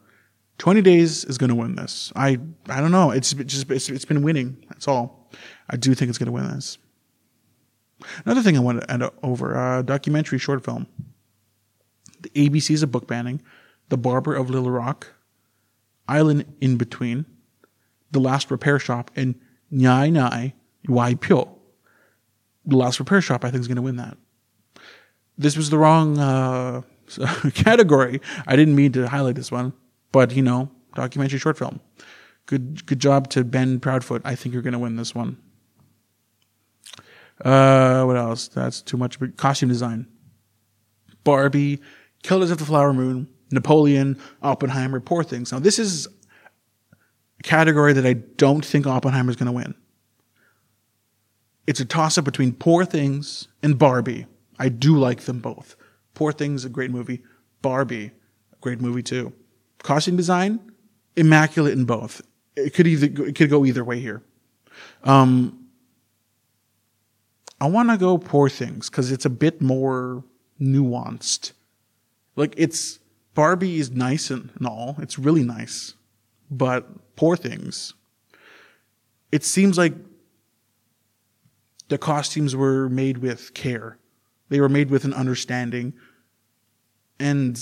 20 0.59 0.83
Days 0.83 1.25
is 1.25 1.39
going 1.39 1.49
to 1.49 1.57
win 1.57 1.75
this. 1.75 2.13
I 2.15 2.39
I 2.69 2.81
don't 2.81 2.93
know. 2.93 3.11
It's 3.11 3.33
just 3.33 3.71
it's, 3.71 3.89
it's 3.89 4.05
been 4.05 4.23
winning. 4.23 4.65
That's 4.69 4.87
all. 4.87 5.22
I 5.71 5.77
do 5.77 5.95
think 5.95 6.09
it's 6.09 6.19
going 6.19 6.27
to 6.27 6.33
win 6.33 6.49
this. 6.49 6.79
Another 8.25 8.43
thing 8.43 8.57
I 8.57 8.61
want 8.61 8.81
to 8.81 8.91
add 8.91 9.03
over 9.23 9.57
uh, 9.57 9.83
documentary 9.83 10.39
short 10.39 10.65
film. 10.65 10.87
The 12.21 12.31
ABC's 12.31 12.83
of 12.83 12.91
book 12.91 13.07
banning. 13.07 13.43
The 13.89 13.99
Barber 13.99 14.35
of 14.35 14.49
Little 14.49 14.71
Rock, 14.71 15.13
Island 16.09 16.47
in 16.61 16.79
Between, 16.79 17.27
The 18.11 18.21
Last 18.21 18.51
Repair 18.51 18.79
Shop, 18.79 19.11
and 19.15 19.35
Nyai 19.73 20.11
Nyai 20.11 20.55
Wai 20.89 21.15
Pyo. 21.15 21.49
The 22.65 22.77
Last 22.77 22.99
Repair 22.99 23.21
Shop, 23.21 23.45
I 23.45 23.51
think, 23.51 23.61
is 23.61 23.69
going 23.69 23.77
to 23.77 23.83
win 23.83 23.97
that. 23.97 24.17
This 25.37 25.57
was 25.57 25.71
the 25.71 25.79
wrong 25.79 26.19
uh, 26.19 26.83
category. 27.55 28.21
I 28.47 28.57
didn't 28.57 28.77
mean 28.77 28.93
to 28.93 29.09
highlight 29.09 29.35
this 29.35 29.53
one, 29.53 29.73
but 30.11 30.33
you 30.33 30.43
know, 30.43 30.71
documentary 30.95 31.39
short 31.39 31.59
film. 31.59 31.81
Good, 32.47 32.87
good 32.87 32.99
job 32.99 33.29
to 33.31 33.45
Ben 33.45 33.81
Proudfoot. 33.81 34.23
I 34.25 34.35
think 34.35 34.53
you're 34.53 34.63
going 34.63 34.73
to 34.73 34.79
win 34.79 34.97
this 34.97 35.15
one. 35.15 35.39
Uh, 37.45 38.05
what 38.05 38.17
else? 38.17 38.49
That's 38.49 38.83
too 38.83 38.97
much. 38.97 39.19
Costume 39.37 39.69
design. 39.69 40.07
Barbie, 41.25 41.81
Killers 42.23 42.51
of 42.51 42.59
the 42.59 42.65
Flower 42.65 42.93
Moon, 42.93 43.29
Napoleon, 43.51 44.19
Oppenheimer, 44.43 45.01
Poor 45.01 45.23
Things. 45.23 45.53
Now, 45.53 45.59
this 45.59 45.79
is 45.79 46.09
a 47.39 47.43
category 47.43 47.93
that 47.93 48.07
I 48.07 48.15
don't 48.15 48.65
think 48.65 48.87
Oppenheimer 48.87 49.31
is 49.31 49.37
going 49.37 49.47
to 49.47 49.53
win. 49.53 49.75
It's 51.67 51.81
a 51.81 51.85
toss 51.85 52.19
up 52.19 52.25
between 52.25 52.53
Poor 52.53 52.85
Things 52.85 53.49
and 53.63 53.79
Barbie. 53.79 54.27
I 54.59 54.69
do 54.69 54.97
like 54.97 55.23
them 55.23 55.39
both. 55.39 55.77
Poor 56.15 56.33
Things, 56.33 56.65
a 56.65 56.69
great 56.69 56.91
movie. 56.91 57.23
Barbie, 57.63 58.11
a 58.53 58.57
great 58.61 58.81
movie 58.81 59.03
too. 59.03 59.33
Costume 59.83 60.17
design, 60.17 60.73
immaculate 61.17 61.73
in 61.75 61.85
both. 61.85 62.23
It 62.57 62.75
could 62.75 62.87
either 62.87 63.25
it 63.25 63.35
could 63.35 63.51
go 63.51 63.65
either 63.65 63.85
way 63.85 64.01
here. 64.01 64.23
Um, 65.05 65.69
I 67.61 67.67
want 67.67 67.91
to 67.91 67.97
go 67.97 68.19
Poor 68.19 68.49
Things 68.49 68.91
because 68.91 69.11
it's 69.11 69.25
a 69.25 69.31
bit 69.31 69.61
more 69.61 70.25
nuanced. 70.61 71.53
Like 72.37 72.55
it's 72.57 72.99
Barbie 73.35 73.79
is 73.79 73.91
nice 73.91 74.31
and, 74.31 74.51
and 74.57 74.67
all. 74.67 74.97
It's 74.99 75.19
really 75.19 75.45
nice, 75.45 75.95
but 76.51 77.17
Poor 77.17 77.37
Things. 77.37 77.95
It 79.31 79.45
seems 79.45 79.79
like 79.79 79.95
the 81.89 81.99
costumes 81.99 82.55
were 82.55 82.89
made 82.89 83.19
with 83.19 83.55
care. 83.55 83.99
They 84.49 84.61
were 84.61 84.69
made 84.69 84.91
with 84.91 85.05
an 85.05 85.15
understanding. 85.15 85.95
And 87.19 87.59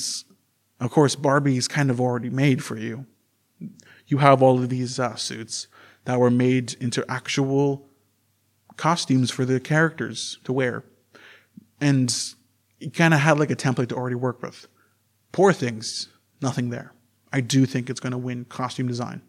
of 0.80 0.90
course, 0.90 1.14
Barbie's 1.14 1.68
kind 1.68 1.90
of 1.90 2.00
already 2.00 2.30
made 2.30 2.64
for 2.64 2.76
you. 2.76 3.06
You 4.10 4.18
have 4.18 4.42
all 4.42 4.58
of 4.58 4.68
these 4.68 4.98
uh, 4.98 5.14
suits 5.14 5.68
that 6.04 6.18
were 6.18 6.32
made 6.32 6.74
into 6.80 7.08
actual 7.08 7.88
costumes 8.76 9.30
for 9.30 9.44
the 9.44 9.60
characters 9.60 10.38
to 10.42 10.52
wear. 10.52 10.84
And 11.80 12.12
you 12.80 12.90
kind 12.90 13.14
of 13.14 13.20
had 13.20 13.38
like 13.38 13.52
a 13.52 13.56
template 13.56 13.88
to 13.90 13.94
already 13.94 14.16
work 14.16 14.42
with. 14.42 14.66
Poor 15.30 15.52
things, 15.52 16.08
nothing 16.42 16.70
there. 16.70 16.92
I 17.32 17.40
do 17.40 17.64
think 17.66 17.88
it's 17.88 18.00
going 18.00 18.10
to 18.10 18.18
win 18.18 18.46
costume 18.46 18.88
design. 18.88 19.22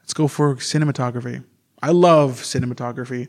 Let's 0.00 0.14
go 0.14 0.28
for 0.28 0.56
cinematography. 0.56 1.44
I 1.82 1.90
love 1.90 2.40
cinematography. 2.40 3.28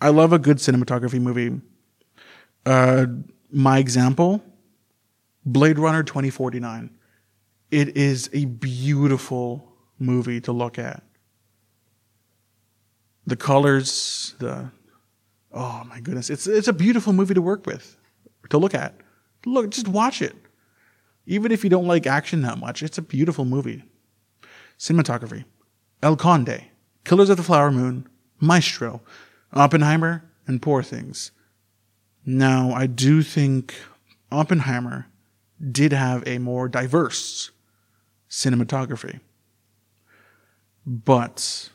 I 0.00 0.10
love 0.10 0.32
a 0.32 0.38
good 0.38 0.58
cinematography 0.58 1.20
movie. 1.20 1.60
Uh, 2.64 3.06
my 3.50 3.78
example 3.78 4.40
Blade 5.44 5.78
Runner 5.78 6.02
2049. 6.02 6.90
It 7.70 7.96
is 7.96 8.30
a 8.32 8.44
beautiful 8.44 9.72
movie 9.98 10.40
to 10.42 10.52
look 10.52 10.78
at. 10.78 11.02
The 13.26 13.36
colors, 13.36 14.34
the 14.38 14.70
oh 15.52 15.84
my 15.88 16.00
goodness, 16.00 16.28
it's 16.28 16.46
it's 16.46 16.68
a 16.68 16.72
beautiful 16.72 17.12
movie 17.12 17.34
to 17.34 17.42
work 17.42 17.66
with, 17.66 17.96
to 18.50 18.58
look 18.58 18.74
at. 18.74 18.96
Look, 19.46 19.70
just 19.70 19.88
watch 19.88 20.20
it. 20.20 20.36
Even 21.26 21.52
if 21.52 21.62
you 21.62 21.70
don't 21.70 21.86
like 21.86 22.06
action 22.06 22.42
that 22.42 22.58
much, 22.58 22.82
it's 22.82 22.98
a 22.98 23.02
beautiful 23.02 23.44
movie. 23.44 23.84
Cinematography. 24.78 25.44
El 26.02 26.16
Conde, 26.16 26.64
Killers 27.04 27.30
of 27.30 27.36
the 27.36 27.44
Flower 27.44 27.70
Moon, 27.70 28.08
Maestro, 28.40 29.02
Oppenheimer, 29.52 30.24
and 30.48 30.60
Poor 30.60 30.82
Things. 30.82 31.30
Now, 32.26 32.72
I 32.72 32.86
do 32.86 33.22
think 33.22 33.74
Oppenheimer 34.32 35.06
did 35.70 35.92
have 35.92 36.26
a 36.26 36.38
more 36.38 36.68
diverse 36.68 37.50
cinematography. 38.28 39.20
But 40.84 41.70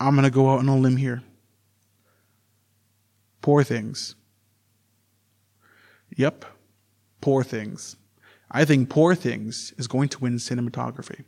I'm 0.00 0.14
going 0.14 0.24
to 0.24 0.30
go 0.30 0.50
out 0.50 0.58
on 0.58 0.68
a 0.68 0.76
limb 0.76 0.96
here. 0.96 1.22
Poor 3.40 3.62
Things. 3.62 4.14
Yep, 6.16 6.44
Poor 7.20 7.44
Things. 7.44 7.96
I 8.50 8.64
think 8.64 8.88
Poor 8.88 9.14
Things 9.14 9.72
is 9.76 9.86
going 9.86 10.08
to 10.10 10.18
win 10.18 10.36
cinematography. 10.36 11.24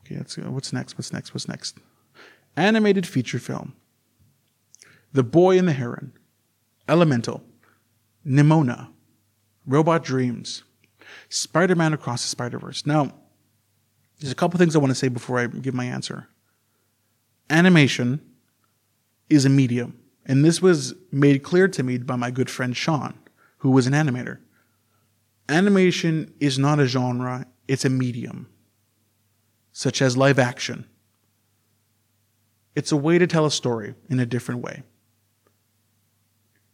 Okay, 0.00 0.16
let's 0.16 0.36
go. 0.36 0.50
What's 0.50 0.72
next? 0.72 0.96
What's 0.96 1.12
next? 1.12 1.34
What's 1.34 1.48
next? 1.48 1.78
Animated 2.56 3.06
feature 3.06 3.38
film. 3.38 3.74
The 5.12 5.22
Boy 5.22 5.58
and 5.58 5.68
the 5.68 5.72
Heron. 5.72 6.12
Elemental. 6.88 7.42
Nimona. 8.26 8.88
Robot 9.66 10.04
Dreams. 10.04 10.64
Spider 11.28 11.74
Man 11.74 11.92
Across 11.92 12.22
the 12.22 12.28
Spider 12.28 12.58
Verse. 12.58 12.86
Now, 12.86 13.12
there's 14.18 14.32
a 14.32 14.36
couple 14.36 14.58
things 14.58 14.76
I 14.76 14.78
want 14.78 14.90
to 14.90 14.94
say 14.94 15.08
before 15.08 15.38
I 15.38 15.46
give 15.46 15.74
my 15.74 15.84
answer. 15.84 16.28
Animation 17.48 18.20
is 19.28 19.44
a 19.44 19.48
medium, 19.48 19.98
and 20.26 20.44
this 20.44 20.60
was 20.60 20.94
made 21.10 21.42
clear 21.42 21.68
to 21.68 21.82
me 21.82 21.98
by 21.98 22.16
my 22.16 22.30
good 22.30 22.50
friend 22.50 22.76
Sean, 22.76 23.18
who 23.58 23.70
was 23.70 23.86
an 23.86 23.92
animator. 23.92 24.38
Animation 25.48 26.32
is 26.38 26.58
not 26.58 26.78
a 26.78 26.86
genre, 26.86 27.46
it's 27.66 27.84
a 27.84 27.90
medium 27.90 28.48
such 29.72 30.02
as 30.02 30.16
live 30.16 30.38
action. 30.38 30.84
It's 32.74 32.92
a 32.92 32.96
way 32.96 33.18
to 33.18 33.26
tell 33.26 33.46
a 33.46 33.50
story 33.50 33.94
in 34.08 34.20
a 34.20 34.26
different 34.26 34.62
way. 34.62 34.82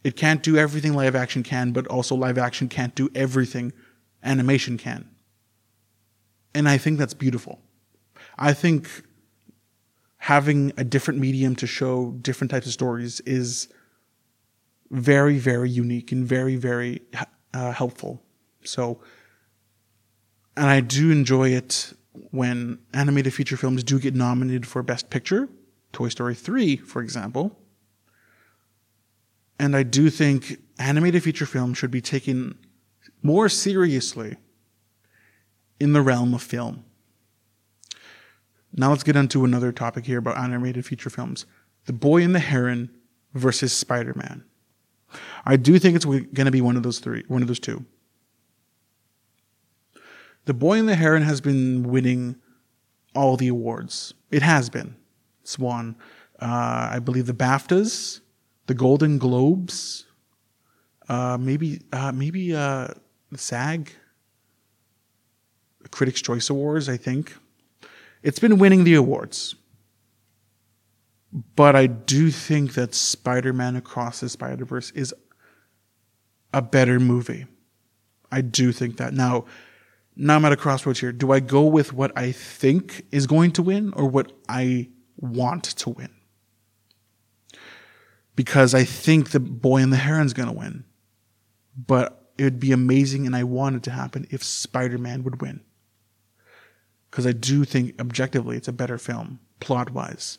It 0.07 0.15
can't 0.15 0.41
do 0.41 0.55
everything 0.55 0.93
live 0.93 1.17
action 1.17 1.43
can, 1.43 1.73
but 1.73 1.85
also 1.87 2.15
live 2.15 2.37
action 2.37 2.69
can't 2.69 2.95
do 2.95 3.09
everything 3.13 3.73
animation 4.23 4.77
can. 4.77 5.09
And 6.55 6.69
I 6.69 6.77
think 6.77 6.97
that's 6.97 7.13
beautiful. 7.13 7.59
I 8.39 8.53
think 8.53 8.87
having 10.19 10.71
a 10.77 10.85
different 10.85 11.19
medium 11.19 11.57
to 11.57 11.67
show 11.67 12.11
different 12.21 12.51
types 12.51 12.67
of 12.67 12.71
stories 12.71 13.19
is 13.25 13.67
very, 14.91 15.39
very 15.39 15.69
unique 15.69 16.13
and 16.13 16.25
very, 16.25 16.55
very 16.55 17.01
uh, 17.53 17.73
helpful. 17.73 18.23
So, 18.63 19.01
and 20.55 20.67
I 20.67 20.79
do 20.79 21.11
enjoy 21.11 21.49
it 21.49 21.91
when 22.31 22.79
animated 22.93 23.33
feature 23.33 23.57
films 23.57 23.83
do 23.83 23.99
get 23.99 24.15
nominated 24.15 24.67
for 24.67 24.81
Best 24.83 25.09
Picture. 25.09 25.49
Toy 25.91 26.07
Story 26.07 26.33
3, 26.33 26.77
for 26.77 27.01
example. 27.01 27.59
And 29.59 29.75
I 29.75 29.83
do 29.83 30.09
think 30.09 30.59
animated 30.77 31.23
feature 31.23 31.45
films 31.45 31.77
should 31.77 31.91
be 31.91 32.01
taken 32.01 32.57
more 33.23 33.49
seriously 33.49 34.37
in 35.79 35.93
the 35.93 36.01
realm 36.01 36.33
of 36.33 36.41
film. 36.41 36.83
Now 38.73 38.91
let's 38.91 39.03
get 39.03 39.15
onto 39.15 39.43
another 39.43 39.71
topic 39.71 40.05
here 40.05 40.19
about 40.19 40.37
animated 40.37 40.85
feature 40.85 41.09
films 41.09 41.45
The 41.85 41.93
Boy 41.93 42.23
and 42.23 42.35
the 42.35 42.39
Heron 42.39 42.91
versus 43.33 43.73
Spider 43.73 44.13
Man. 44.15 44.43
I 45.45 45.55
do 45.55 45.79
think 45.79 45.95
it's 45.95 46.05
going 46.05 46.33
to 46.33 46.51
be 46.51 46.61
one 46.61 46.75
of 46.75 46.83
those 46.83 46.99
three, 46.99 47.23
one 47.27 47.41
of 47.41 47.47
those 47.47 47.59
two. 47.59 47.85
The 50.45 50.53
Boy 50.53 50.79
and 50.79 50.87
the 50.87 50.95
Heron 50.95 51.23
has 51.23 51.41
been 51.41 51.83
winning 51.83 52.35
all 53.15 53.37
the 53.37 53.47
awards. 53.47 54.13
It 54.31 54.43
has 54.43 54.69
been. 54.69 54.95
It's 55.41 55.57
won, 55.57 55.95
uh, 56.39 56.89
I 56.91 56.99
believe, 56.99 57.25
the 57.25 57.33
BAFTAs, 57.33 58.21
the 58.67 58.73
Golden 58.73 59.17
Globes, 59.17 60.05
uh, 61.09 61.37
maybe, 61.39 61.81
uh, 61.91 62.11
maybe 62.11 62.55
uh, 62.55 62.87
the 63.31 63.37
SAG, 63.37 63.91
Critics' 65.89 66.21
Choice 66.21 66.49
Awards. 66.49 66.89
I 66.89 66.97
think 66.97 67.33
it's 68.21 68.39
been 68.39 68.57
winning 68.59 68.83
the 68.83 68.95
awards. 68.95 69.55
But 71.55 71.75
I 71.75 71.87
do 71.87 72.31
think 72.31 72.73
that 72.73 72.93
Spider 72.93 73.53
Man 73.53 73.75
Across 73.75 74.21
the 74.21 74.29
Spider 74.29 74.65
Verse 74.65 74.91
is 74.91 75.13
a 76.53 76.61
better 76.61 76.99
movie. 76.99 77.45
I 78.31 78.41
do 78.41 78.71
think 78.71 78.97
that. 78.97 79.13
Now, 79.13 79.45
now 80.15 80.35
I'm 80.35 80.45
at 80.45 80.51
a 80.51 80.57
crossroads 80.57 80.99
here. 80.99 81.11
Do 81.11 81.31
I 81.31 81.39
go 81.39 81.63
with 81.63 81.93
what 81.93 82.17
I 82.17 82.31
think 82.31 83.05
is 83.11 83.27
going 83.27 83.51
to 83.51 83.61
win 83.61 83.93
or 83.93 84.09
what 84.09 84.31
I 84.49 84.89
want 85.17 85.63
to 85.63 85.89
win? 85.91 86.16
Because 88.37 88.73
I 88.73 88.85
think 88.85 89.31
the 89.31 89.41
boy 89.41 89.81
and 89.81 89.91
the 89.91 89.97
heron's 89.97 90.31
going 90.31 90.47
to 90.47 90.55
win. 90.55 90.85
But 91.75 92.31
it 92.37 92.43
would 92.45 92.59
be 92.59 92.71
amazing, 92.71 93.25
and 93.25 93.35
I 93.35 93.43
want 93.43 93.75
it 93.75 93.83
to 93.83 93.91
happen 93.91 94.27
if 94.29 94.43
Spider 94.43 94.97
Man 94.97 95.23
would 95.23 95.41
win. 95.41 95.59
Because 97.09 97.27
I 97.27 97.31
do 97.33 97.65
think 97.65 97.99
objectively 97.99 98.55
it's 98.55 98.67
a 98.67 98.73
better 98.73 98.97
film, 98.97 99.39
plot 99.59 99.89
wise. 99.89 100.37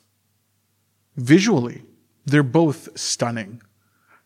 Visually, 1.17 1.83
they're 2.25 2.43
both 2.43 2.89
stunning. 2.97 3.61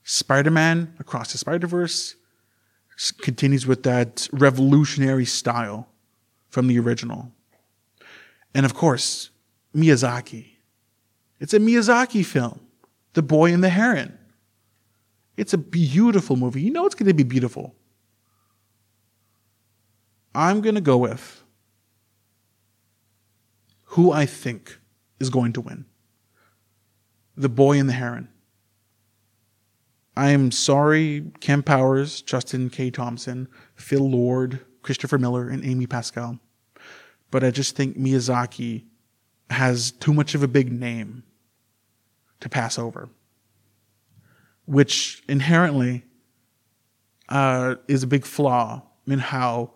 Spider 0.04 0.50
Man 0.50 0.94
Across 0.98 1.32
the 1.32 1.38
Spider 1.38 1.66
Verse 1.66 2.16
continues 3.22 3.66
with 3.66 3.84
that 3.84 4.28
revolutionary 4.32 5.24
style 5.24 5.88
from 6.50 6.66
the 6.66 6.78
original. 6.78 7.32
And 8.54 8.66
of 8.66 8.74
course, 8.74 9.30
Miyazaki. 9.74 10.56
It's 11.40 11.54
a 11.54 11.58
Miyazaki 11.58 12.24
film, 12.24 12.60
The 13.14 13.22
Boy 13.22 13.52
and 13.52 13.62
the 13.62 13.68
Heron. 13.68 14.18
It's 15.36 15.52
a 15.52 15.58
beautiful 15.58 16.36
movie. 16.36 16.62
You 16.62 16.70
know 16.70 16.86
it's 16.86 16.94
going 16.94 17.08
to 17.08 17.14
be 17.14 17.22
beautiful. 17.22 17.74
I'm 20.34 20.60
going 20.60 20.74
to 20.74 20.80
go 20.80 20.96
with 20.96 21.42
who 23.84 24.12
I 24.12 24.24
think 24.24 24.78
is 25.20 25.28
going 25.28 25.52
to 25.52 25.60
win 25.60 25.84
The 27.36 27.50
Boy 27.50 27.78
and 27.78 27.88
the 27.88 27.94
Heron. 27.94 28.28
I 30.16 30.30
am 30.30 30.50
sorry, 30.50 31.30
Kemp 31.40 31.66
Powers, 31.66 32.22
Justin 32.22 32.70
K. 32.70 32.90
Thompson, 32.90 33.48
Phil 33.74 34.10
Lord, 34.10 34.60
Christopher 34.82 35.18
Miller, 35.18 35.48
and 35.48 35.64
Amy 35.64 35.86
Pascal. 35.86 36.38
But 37.30 37.44
I 37.44 37.50
just 37.50 37.76
think 37.76 37.98
Miyazaki 37.98 38.84
has 39.50 39.90
too 39.92 40.12
much 40.12 40.34
of 40.34 40.42
a 40.42 40.48
big 40.48 40.72
name 40.72 41.22
to 42.42 42.48
pass 42.48 42.78
over, 42.78 43.08
which 44.66 45.22
inherently 45.28 46.04
uh, 47.28 47.76
is 47.88 48.02
a 48.02 48.06
big 48.06 48.24
flaw 48.24 48.82
in 49.06 49.20
how 49.20 49.72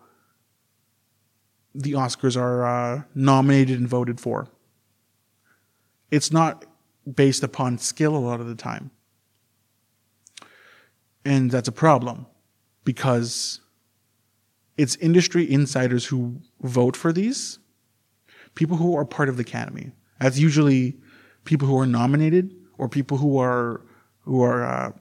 the 1.75 1.93
Oscars 1.93 2.37
are 2.37 2.67
uh, 2.67 3.03
nominated 3.15 3.79
and 3.79 3.89
voted 3.89 4.21
for. 4.21 4.49
It's 6.11 6.33
not 6.33 6.65
based 7.13 7.45
upon 7.45 7.79
skill 7.79 8.17
a 8.17 8.19
lot 8.19 8.41
of 8.41 8.47
the 8.47 8.55
time. 8.55 8.91
And 11.25 11.51
that's 11.51 11.69
a 11.69 11.73
problem 11.73 12.27
because 12.85 13.61
it's 14.77 14.97
industry 14.97 15.51
insiders 15.51 16.07
who 16.07 16.41
vote 16.63 16.97
for 16.97 17.13
these, 17.13 17.59
people 18.55 18.77
who 18.77 18.97
are 18.97 19.05
part 19.05 19.29
of 19.29 19.37
the 19.37 19.43
academy. 19.43 19.93
That's 20.21 20.39
usually 20.39 20.97
people 21.47 21.67
who 21.67 21.79
are 21.79 21.87
nominated 21.87 22.55
or 22.77 22.89
people 22.89 23.17
who 23.17 23.39
are 23.39 23.81
who 24.21 24.43
are. 24.43 24.65
Uh, 24.65 24.93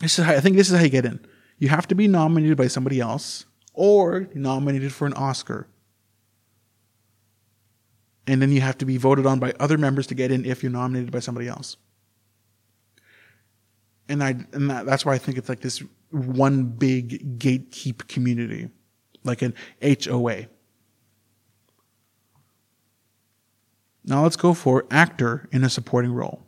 this 0.00 0.18
is 0.18 0.24
how, 0.24 0.32
I 0.32 0.40
think 0.40 0.56
this 0.56 0.70
is 0.70 0.76
how 0.76 0.82
you 0.82 0.90
get 0.90 1.04
in. 1.04 1.24
You 1.58 1.68
have 1.68 1.86
to 1.88 1.94
be 1.94 2.08
nominated 2.08 2.56
by 2.56 2.66
somebody 2.66 2.98
else 2.98 3.46
or 3.72 4.28
nominated 4.34 4.92
for 4.92 5.06
an 5.06 5.12
Oscar. 5.14 5.68
And 8.26 8.42
then 8.42 8.50
you 8.50 8.60
have 8.60 8.78
to 8.78 8.86
be 8.86 8.96
voted 8.96 9.26
on 9.26 9.38
by 9.38 9.52
other 9.60 9.78
members 9.78 10.08
to 10.08 10.14
get 10.14 10.32
in 10.32 10.44
if 10.44 10.62
you're 10.62 10.72
nominated 10.72 11.12
by 11.12 11.20
somebody 11.20 11.46
else 11.46 11.76
and 14.08 14.22
I 14.22 14.30
and 14.52 14.70
that, 14.70 14.86
that's 14.86 15.04
why 15.04 15.14
I 15.14 15.18
think 15.18 15.38
it's 15.38 15.48
like 15.48 15.60
this 15.60 15.82
one 16.10 16.64
big 16.64 17.38
gatekeep 17.38 18.06
community, 18.08 18.70
like 19.24 19.42
an 19.42 19.54
HOA. 19.82 20.46
Now 24.04 24.22
let's 24.22 24.36
go 24.36 24.54
for 24.54 24.84
actor 24.90 25.48
in 25.50 25.64
a 25.64 25.70
supporting 25.70 26.12
role. 26.12 26.42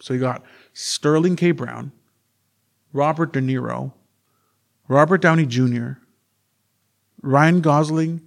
So 0.00 0.14
you 0.14 0.20
got 0.20 0.44
Sterling 0.72 1.36
K. 1.36 1.50
Brown, 1.50 1.92
Robert 2.92 3.32
De 3.32 3.40
Niro, 3.40 3.92
Robert 4.88 5.20
Downey 5.20 5.46
Jr., 5.46 5.92
Ryan 7.22 7.60
Gosling, 7.60 8.20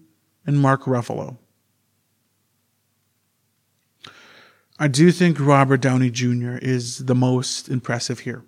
and 0.45 0.59
Mark 0.59 0.83
Ruffalo. 0.83 1.37
I 4.79 4.87
do 4.87 5.11
think 5.11 5.39
Robert 5.39 5.81
Downey 5.81 6.11
Jr. 6.11 6.57
is 6.61 7.05
the 7.05 7.15
most 7.15 7.67
impressive 7.67 8.19
here. 8.19 8.43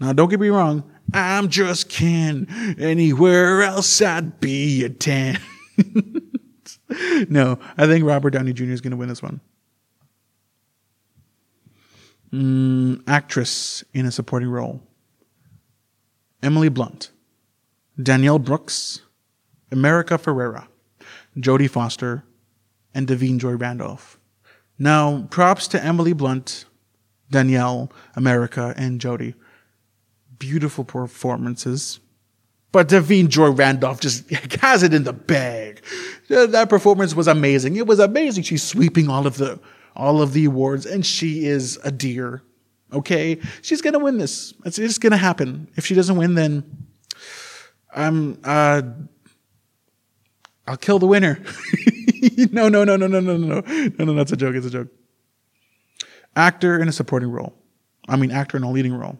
Now, 0.00 0.12
don't 0.12 0.30
get 0.30 0.40
me 0.40 0.48
wrong. 0.48 0.90
I'm 1.12 1.48
just 1.48 1.88
Ken. 1.88 2.46
Anywhere 2.78 3.62
else, 3.62 4.00
I'd 4.00 4.40
be 4.40 4.84
a 4.84 4.88
10. 4.88 5.38
no, 7.28 7.58
I 7.76 7.86
think 7.86 8.04
Robert 8.04 8.30
Downey 8.30 8.52
Jr. 8.52 8.64
is 8.64 8.80
going 8.80 8.92
to 8.92 8.96
win 8.96 9.08
this 9.08 9.22
one. 9.22 9.40
Mm, 12.32 13.02
actress 13.06 13.84
in 13.92 14.06
a 14.06 14.10
supporting 14.10 14.48
role 14.48 14.80
Emily 16.42 16.70
Blunt, 16.70 17.10
Danielle 18.02 18.38
Brooks, 18.38 19.02
America 19.70 20.16
Ferrera, 20.16 20.66
Jodie 21.36 21.68
Foster, 21.68 22.24
and 22.94 23.06
Da'Vine 23.06 23.38
Joy 23.38 23.52
Randolph. 23.52 24.18
Now, 24.78 25.28
props 25.30 25.68
to 25.68 25.84
Emily 25.84 26.14
Blunt, 26.14 26.64
Danielle, 27.30 27.92
America, 28.16 28.74
and 28.76 29.00
Jodie 29.00 29.34
beautiful 30.42 30.82
performances. 30.82 32.00
But 32.72 32.88
Da'Vine 32.88 33.28
Joy 33.28 33.50
Randolph 33.50 34.00
just 34.00 34.28
has 34.60 34.82
it 34.82 34.94
in 34.94 35.04
the 35.04 35.12
bag. 35.12 35.82
That 36.28 36.70
performance 36.70 37.14
was 37.14 37.28
amazing. 37.28 37.76
It 37.76 37.86
was 37.86 37.98
amazing. 37.98 38.44
She's 38.44 38.62
sweeping 38.62 39.08
all 39.08 39.26
of 39.26 39.36
the 39.36 39.60
all 39.94 40.22
of 40.22 40.32
the 40.32 40.46
awards, 40.46 40.86
and 40.86 41.04
she 41.04 41.44
is 41.44 41.78
a 41.84 41.90
dear. 41.90 42.42
Okay, 42.92 43.38
she's 43.60 43.82
gonna 43.82 43.98
win 43.98 44.16
this. 44.16 44.54
It's 44.64 44.76
just 44.76 45.02
gonna 45.02 45.18
happen. 45.18 45.68
If 45.76 45.84
she 45.86 45.94
doesn't 45.94 46.16
win, 46.16 46.34
then 46.34 46.86
I'm 47.94 48.38
uh, 48.42 48.82
I'll 50.66 50.76
kill 50.78 50.98
the 50.98 51.06
winner. 51.06 51.42
no, 52.52 52.68
no, 52.68 52.84
no, 52.84 52.96
no, 52.96 53.06
no, 53.06 53.20
no, 53.20 53.36
no, 53.36 53.60
no, 53.60 54.04
no. 54.04 54.14
That's 54.14 54.32
a 54.32 54.36
joke. 54.36 54.54
It's 54.54 54.66
a 54.66 54.70
joke. 54.70 54.88
Actor 56.34 56.80
in 56.80 56.88
a 56.88 56.92
supporting 56.92 57.30
role. 57.30 57.54
I 58.08 58.16
mean, 58.16 58.30
actor 58.30 58.56
in 58.56 58.62
a 58.62 58.70
leading 58.70 58.94
role. 58.94 59.18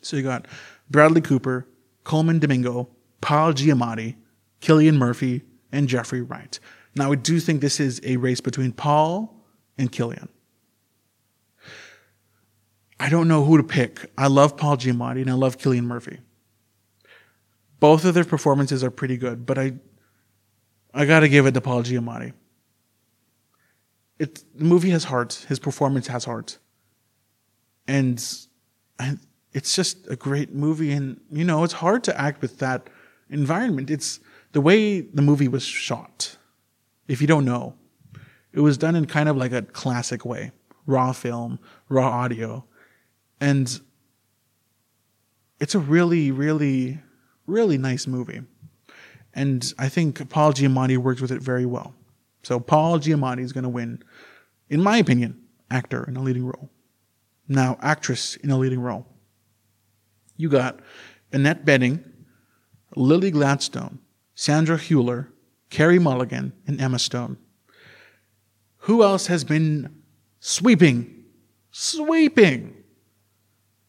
So 0.00 0.16
you 0.16 0.22
got 0.22 0.46
Bradley 0.90 1.20
Cooper, 1.20 1.66
Colman 2.04 2.38
Domingo, 2.38 2.90
Paul 3.20 3.54
Giamatti, 3.54 4.16
Cillian 4.60 4.96
Murphy, 4.96 5.42
and 5.72 5.88
Jeffrey 5.88 6.22
Wright. 6.22 6.60
Now, 6.94 7.12
I 7.12 7.16
do 7.16 7.40
think 7.40 7.60
this 7.60 7.80
is 7.80 8.00
a 8.04 8.16
race 8.16 8.40
between 8.40 8.72
Paul 8.72 9.34
and 9.76 9.90
Cillian. 9.90 10.28
I 13.00 13.08
don't 13.08 13.26
know 13.26 13.44
who 13.44 13.56
to 13.56 13.64
pick. 13.64 14.10
I 14.16 14.28
love 14.28 14.56
Paul 14.56 14.76
Giamatti 14.76 15.22
and 15.22 15.30
I 15.30 15.34
love 15.34 15.58
Cillian 15.58 15.84
Murphy. 15.84 16.20
Both 17.80 18.04
of 18.04 18.14
their 18.14 18.24
performances 18.24 18.84
are 18.84 18.90
pretty 18.90 19.16
good, 19.16 19.44
but 19.44 19.58
I 19.58 19.74
I 20.94 21.06
got 21.06 21.20
to 21.20 21.28
give 21.28 21.44
it 21.44 21.52
to 21.54 21.60
Paul 21.60 21.82
Giamatti. 21.82 22.32
It 24.18 24.44
the 24.56 24.64
movie 24.64 24.90
has 24.90 25.04
heart. 25.04 25.44
His 25.48 25.58
performance 25.58 26.06
has 26.06 26.24
heart, 26.24 26.58
and, 27.88 28.24
and 28.98 29.18
it's 29.54 29.74
just 29.74 30.06
a 30.08 30.16
great 30.16 30.52
movie. 30.52 30.92
And 30.92 31.20
you 31.30 31.44
know, 31.44 31.64
it's 31.64 31.72
hard 31.72 32.04
to 32.04 32.20
act 32.20 32.42
with 32.42 32.58
that 32.58 32.90
environment. 33.30 33.90
It's 33.90 34.20
the 34.52 34.60
way 34.60 35.00
the 35.00 35.22
movie 35.22 35.48
was 35.48 35.62
shot. 35.62 36.36
If 37.08 37.20
you 37.20 37.26
don't 37.26 37.44
know, 37.44 37.74
it 38.52 38.60
was 38.60 38.76
done 38.76 38.94
in 38.96 39.06
kind 39.06 39.28
of 39.28 39.36
like 39.36 39.52
a 39.52 39.62
classic 39.62 40.24
way, 40.24 40.52
raw 40.86 41.12
film, 41.12 41.58
raw 41.88 42.08
audio, 42.08 42.64
and 43.40 43.80
it's 45.60 45.74
a 45.74 45.78
really, 45.78 46.30
really, 46.30 46.98
really 47.46 47.78
nice 47.78 48.06
movie. 48.06 48.42
And 49.34 49.72
I 49.78 49.88
think 49.88 50.28
Paul 50.28 50.52
Giamatti 50.52 50.96
works 50.96 51.20
with 51.20 51.32
it 51.32 51.42
very 51.42 51.66
well. 51.66 51.94
So 52.42 52.60
Paul 52.60 52.98
Giamatti 52.98 53.40
is 53.40 53.52
going 53.52 53.64
to 53.64 53.70
win, 53.70 54.02
in 54.68 54.82
my 54.82 54.98
opinion, 54.98 55.42
actor 55.70 56.04
in 56.04 56.16
a 56.16 56.22
leading 56.22 56.44
role. 56.44 56.70
Now, 57.48 57.76
actress 57.82 58.36
in 58.36 58.50
a 58.50 58.58
leading 58.58 58.80
role. 58.80 59.06
You 60.36 60.48
got 60.48 60.80
Annette 61.32 61.64
Bening, 61.64 62.04
Lily 62.96 63.30
Gladstone, 63.30 63.98
Sandra 64.34 64.76
Hüller, 64.76 65.28
Carey 65.70 65.98
Mulligan, 65.98 66.52
and 66.66 66.80
Emma 66.80 66.98
Stone. 66.98 67.36
Who 68.78 69.02
else 69.02 69.28
has 69.28 69.44
been 69.44 70.02
sweeping, 70.40 71.24
sweeping 71.70 72.74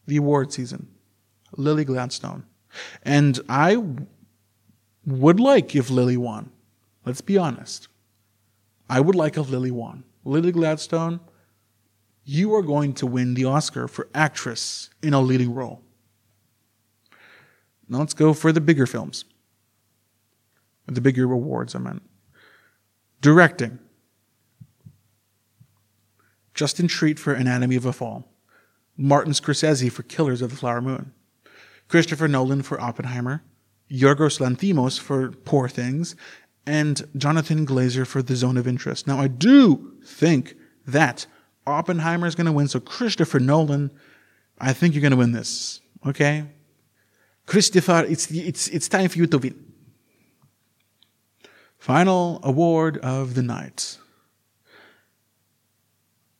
the 0.06 0.16
award 0.16 0.52
season? 0.52 0.88
Lily 1.56 1.84
Gladstone. 1.84 2.44
And 3.02 3.38
I 3.48 3.82
would 5.04 5.40
like 5.40 5.74
if 5.76 5.90
Lily 5.90 6.16
won. 6.16 6.50
Let's 7.04 7.20
be 7.20 7.38
honest. 7.38 7.88
I 8.88 9.00
would 9.00 9.14
like 9.14 9.36
if 9.36 9.48
Lily 9.48 9.70
won. 9.70 10.04
Lily 10.24 10.52
Gladstone, 10.52 11.20
you 12.24 12.54
are 12.54 12.62
going 12.62 12.92
to 12.94 13.06
win 13.06 13.34
the 13.34 13.44
Oscar 13.44 13.86
for 13.86 14.08
actress 14.14 14.90
in 15.02 15.14
a 15.14 15.20
leading 15.20 15.54
role. 15.54 15.82
Now 17.88 17.98
let's 17.98 18.14
go 18.14 18.32
for 18.32 18.52
the 18.52 18.60
bigger 18.60 18.86
films. 18.86 19.24
The 20.86 21.00
bigger 21.00 21.24
awards, 21.24 21.74
I 21.74 21.78
meant. 21.78 22.02
Directing. 23.20 23.78
Justine 26.54 26.88
Triet 26.88 27.18
for 27.18 27.34
Anatomy 27.34 27.76
of 27.76 27.84
a 27.84 27.92
Fall. 27.92 28.28
Martin 28.96 29.32
Scorsese 29.32 29.90
for 29.90 30.04
Killers 30.04 30.42
of 30.42 30.50
the 30.50 30.56
Flower 30.56 30.80
Moon. 30.80 31.12
Christopher 31.88 32.28
Nolan 32.28 32.62
for 32.62 32.80
Oppenheimer. 32.80 33.42
Yorgos 33.90 34.40
Lanthimos 34.40 34.98
for 34.98 35.30
Poor 35.30 35.68
Things, 35.68 36.16
and 36.66 37.08
Jonathan 37.16 37.64
Glazer 37.66 38.06
for 38.06 38.22
The 38.22 38.34
Zone 38.34 38.56
of 38.56 38.66
Interest. 38.66 39.06
Now, 39.06 39.18
I 39.20 39.28
do 39.28 39.94
think 40.04 40.56
that 40.86 41.26
Oppenheimer 41.66 42.26
is 42.26 42.34
going 42.34 42.46
to 42.46 42.52
win, 42.52 42.68
so 42.68 42.80
Christopher 42.80 43.38
Nolan, 43.38 43.90
I 44.58 44.72
think 44.72 44.94
you're 44.94 45.02
going 45.02 45.12
to 45.12 45.16
win 45.16 45.32
this. 45.32 45.80
Okay? 46.04 46.44
Christopher, 47.46 48.04
it's, 48.08 48.30
it's, 48.30 48.68
it's 48.68 48.88
time 48.88 49.08
for 49.08 49.18
you 49.18 49.26
to 49.26 49.38
win. 49.38 49.72
Final 51.78 52.40
award 52.42 52.98
of 52.98 53.34
the 53.34 53.42
night. 53.42 53.98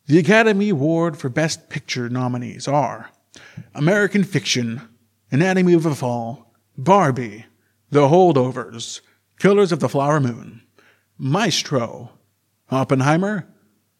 The 0.07 0.19
Academy 0.19 0.69
Award 0.69 1.16
for 1.16 1.29
Best 1.29 1.69
Picture 1.69 2.09
nominees 2.09 2.69
are 2.69 3.11
American 3.75 4.25
Fiction, 4.25 4.83
Anatomy 5.31 5.75
of 5.75 5.87
a 5.87 5.95
Fall, 5.95 6.53
Barbie, 6.77 7.47
The 7.90 8.09
Holdovers, 8.09 9.01
Killers 9.38 9.73
of 9.73 9.81
the 9.81 9.88
Flower 9.88 10.21
Moon, 10.21 10.62
Maestro, 11.19 12.11
Oppenheimer, 12.71 13.49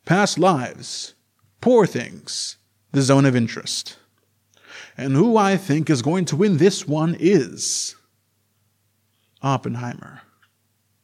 Past 0.05 0.38
Lives, 0.38 1.14
Poor 1.61 1.87
Things, 1.87 2.57
The 2.92 3.03
Zone 3.03 3.25
of 3.25 3.35
Interest. 3.35 3.97
And 4.96 5.14
who 5.14 5.37
I 5.37 5.56
think 5.56 5.90
is 5.90 6.02
going 6.02 6.24
to 6.26 6.37
win 6.37 6.56
this 6.56 6.88
one 6.88 7.16
is 7.18 7.96
Oppenheimer. 9.42 10.22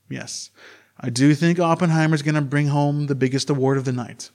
Yes, 0.08 0.50
I 0.98 1.10
do 1.10 1.34
think 1.34 1.58
Oppenheimer 1.58 2.14
is 2.14 2.22
going 2.22 2.34
to 2.34 2.40
bring 2.40 2.68
home 2.68 3.06
the 3.06 3.14
biggest 3.14 3.50
award 3.50 3.76
of 3.76 3.84
the 3.84 3.92
night. 3.92 4.30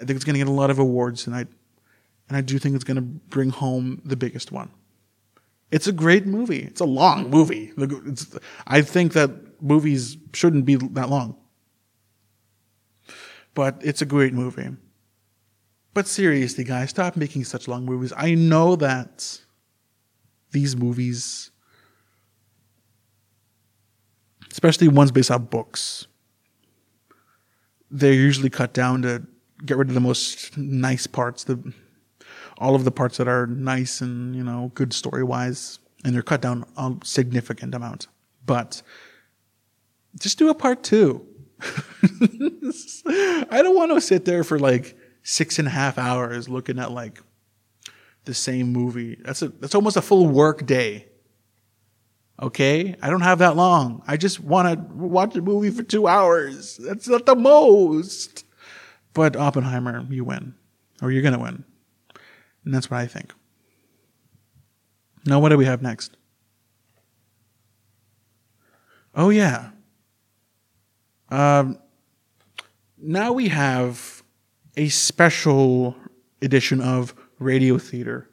I 0.00 0.04
think 0.04 0.16
it's 0.16 0.24
going 0.24 0.34
to 0.34 0.40
get 0.40 0.48
a 0.48 0.52
lot 0.52 0.70
of 0.70 0.78
awards 0.78 1.24
tonight, 1.24 1.46
and 2.28 2.36
I 2.36 2.40
do 2.40 2.58
think 2.58 2.74
it's 2.74 2.84
going 2.84 2.96
to 2.96 3.02
bring 3.02 3.50
home 3.50 4.02
the 4.04 4.16
biggest 4.16 4.50
one. 4.52 4.70
It's 5.70 5.86
a 5.86 5.92
great 5.92 6.26
movie. 6.26 6.62
It's 6.62 6.80
a 6.80 6.86
long 6.86 7.30
movie. 7.30 7.72
It's, 7.78 8.36
I 8.66 8.82
think 8.82 9.14
that 9.14 9.30
movies 9.62 10.18
shouldn't 10.34 10.66
be 10.66 10.76
that 10.76 11.08
long. 11.08 11.36
But 13.54 13.80
it's 13.82 14.02
a 14.02 14.06
great 14.06 14.34
movie. 14.34 14.68
But 15.94 16.08
seriously, 16.08 16.64
guys, 16.64 16.90
stop 16.90 17.16
making 17.16 17.44
such 17.44 17.68
long 17.68 17.84
movies. 17.84 18.12
I 18.16 18.34
know 18.34 18.76
that 18.76 19.40
these 20.50 20.74
movies, 20.74 21.50
especially 24.50 24.88
ones 24.88 25.12
based 25.12 25.30
on 25.30 25.44
books, 25.44 26.06
they're 27.90 28.12
usually 28.12 28.48
cut 28.48 28.72
down 28.72 29.02
to 29.02 29.22
get 29.66 29.76
rid 29.76 29.88
of 29.88 29.94
the 29.94 30.00
most 30.00 30.56
nice 30.56 31.06
parts, 31.06 31.44
the 31.44 31.72
all 32.58 32.74
of 32.74 32.84
the 32.84 32.90
parts 32.90 33.16
that 33.16 33.28
are 33.28 33.46
nice 33.46 34.00
and 34.00 34.34
you 34.34 34.42
know 34.42 34.72
good 34.74 34.94
story 34.94 35.22
wise, 35.22 35.78
and 36.04 36.14
they're 36.14 36.22
cut 36.22 36.40
down 36.40 36.64
a 36.76 36.94
significant 37.04 37.74
amount. 37.74 38.08
But 38.46 38.82
just 40.18 40.38
do 40.38 40.48
a 40.48 40.54
part 40.54 40.82
two. 40.82 41.26
I 41.60 43.60
don't 43.62 43.76
want 43.76 43.92
to 43.92 44.00
sit 44.00 44.24
there 44.24 44.42
for 44.42 44.58
like 44.58 44.96
six 45.22 45.58
and 45.58 45.68
a 45.68 45.70
half 45.70 45.98
hours 45.98 46.48
looking 46.48 46.78
at 46.78 46.90
like 46.90 47.20
the 48.24 48.34
same 48.34 48.72
movie. 48.72 49.18
That's 49.22 49.42
a 49.42 49.48
that's 49.48 49.74
almost 49.74 49.96
a 49.96 50.02
full 50.02 50.28
work 50.28 50.66
day. 50.66 51.08
Okay? 52.40 52.96
I 53.00 53.10
don't 53.10 53.20
have 53.20 53.38
that 53.38 53.56
long. 53.56 54.02
I 54.06 54.16
just 54.16 54.40
want 54.40 54.68
to 54.68 54.94
watch 54.94 55.36
a 55.36 55.42
movie 55.42 55.70
for 55.70 55.82
two 55.82 56.08
hours. 56.08 56.76
That's 56.76 57.08
not 57.08 57.26
the 57.26 57.36
most. 57.36 58.44
But 59.14 59.36
Oppenheimer, 59.36 60.06
you 60.10 60.24
win. 60.24 60.54
Or 61.00 61.10
you're 61.10 61.22
gonna 61.22 61.38
win. 61.38 61.64
And 62.64 62.74
that's 62.74 62.90
what 62.90 63.00
I 63.00 63.06
think. 63.06 63.32
Now, 65.24 65.38
what 65.38 65.50
do 65.50 65.56
we 65.56 65.66
have 65.66 65.82
next? 65.82 66.16
Oh, 69.14 69.30
yeah. 69.30 69.70
Um, 71.28 71.78
now 72.98 73.32
we 73.32 73.48
have 73.48 74.21
a 74.76 74.88
special 74.88 75.96
edition 76.40 76.80
of 76.80 77.14
Radio 77.38 77.78
Theater. 77.78 78.28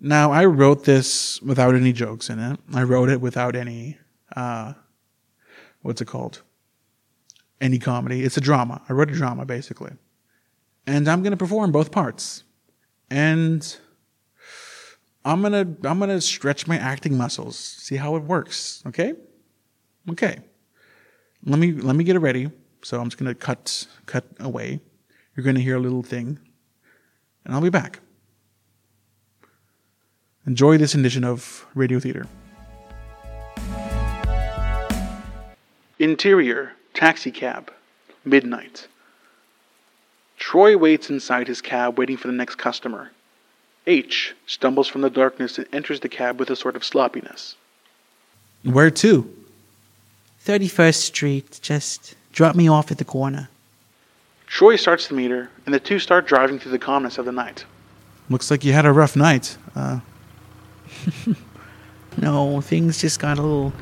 Now, 0.00 0.30
I 0.30 0.44
wrote 0.44 0.84
this 0.84 1.40
without 1.42 1.74
any 1.74 1.92
jokes 1.92 2.30
in 2.30 2.38
it. 2.38 2.60
I 2.72 2.82
wrote 2.82 3.08
it 3.08 3.20
without 3.20 3.56
any, 3.56 3.98
uh, 4.36 4.74
what's 5.82 6.00
it 6.00 6.06
called? 6.06 6.42
Any 7.60 7.78
comedy. 7.78 8.22
It's 8.22 8.36
a 8.36 8.40
drama. 8.40 8.82
I 8.88 8.92
wrote 8.92 9.10
a 9.10 9.14
drama, 9.14 9.44
basically. 9.44 9.92
And 10.86 11.08
I'm 11.08 11.22
going 11.22 11.32
to 11.32 11.36
perform 11.36 11.72
both 11.72 11.90
parts 11.90 12.44
and 13.10 13.76
I'm 15.24 15.42
gonna 15.42 15.76
I'm 15.84 15.98
gonna 15.98 16.20
stretch 16.20 16.66
my 16.66 16.78
acting 16.78 17.16
muscles, 17.16 17.58
see 17.58 17.96
how 17.96 18.16
it 18.16 18.22
works. 18.22 18.82
Okay, 18.86 19.12
okay. 20.10 20.38
Let 21.44 21.58
me 21.58 21.72
let 21.72 21.96
me 21.96 22.04
get 22.04 22.16
it 22.16 22.20
ready. 22.20 22.50
So 22.82 23.00
I'm 23.00 23.08
just 23.08 23.18
gonna 23.18 23.34
cut 23.34 23.86
cut 24.06 24.24
away. 24.40 24.80
You're 25.38 25.44
gonna 25.44 25.60
hear 25.60 25.76
a 25.76 25.80
little 25.80 26.02
thing, 26.02 26.40
and 27.44 27.54
I'll 27.54 27.60
be 27.60 27.70
back. 27.70 28.00
Enjoy 30.48 30.76
this 30.76 30.96
edition 30.96 31.22
of 31.22 31.64
Radio 31.76 32.00
Theater. 32.00 32.26
Interior 36.00 36.72
taxi 36.92 37.30
cab, 37.30 37.70
midnight. 38.24 38.88
Troy 40.38 40.76
waits 40.76 41.08
inside 41.08 41.46
his 41.46 41.60
cab, 41.60 42.00
waiting 42.00 42.16
for 42.16 42.26
the 42.26 42.34
next 42.34 42.56
customer. 42.56 43.12
H 43.86 44.34
stumbles 44.48 44.88
from 44.88 45.02
the 45.02 45.10
darkness 45.10 45.56
and 45.56 45.68
enters 45.72 46.00
the 46.00 46.08
cab 46.08 46.40
with 46.40 46.50
a 46.50 46.56
sort 46.56 46.74
of 46.74 46.82
sloppiness. 46.82 47.54
Where 48.64 48.90
to? 48.90 49.32
31st 50.44 51.00
Street. 51.00 51.60
Just 51.62 52.16
drop 52.32 52.56
me 52.56 52.66
off 52.66 52.90
at 52.90 52.98
the 52.98 53.04
corner. 53.04 53.48
Troy 54.48 54.76
starts 54.76 55.08
the 55.08 55.14
meter, 55.14 55.50
and 55.66 55.74
the 55.74 55.78
two 55.78 55.98
start 55.98 56.26
driving 56.26 56.58
through 56.58 56.72
the 56.72 56.78
calmness 56.78 57.18
of 57.18 57.26
the 57.26 57.32
night. 57.32 57.66
Looks 58.30 58.50
like 58.50 58.64
you 58.64 58.72
had 58.72 58.86
a 58.86 58.92
rough 58.92 59.14
night. 59.14 59.58
Uh. 59.76 60.00
no, 62.16 62.60
things 62.62 62.98
just 62.98 63.20
got 63.20 63.38
a 63.38 63.42
little 63.42 63.72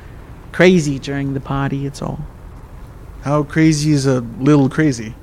crazy 0.52 0.98
during 0.98 1.34
the 1.34 1.40
party, 1.40 1.86
it's 1.86 2.02
all. 2.02 2.18
How 3.22 3.44
crazy 3.44 3.92
is 3.92 4.06
a 4.06 4.20
little 4.20 4.68
crazy? 4.68 5.14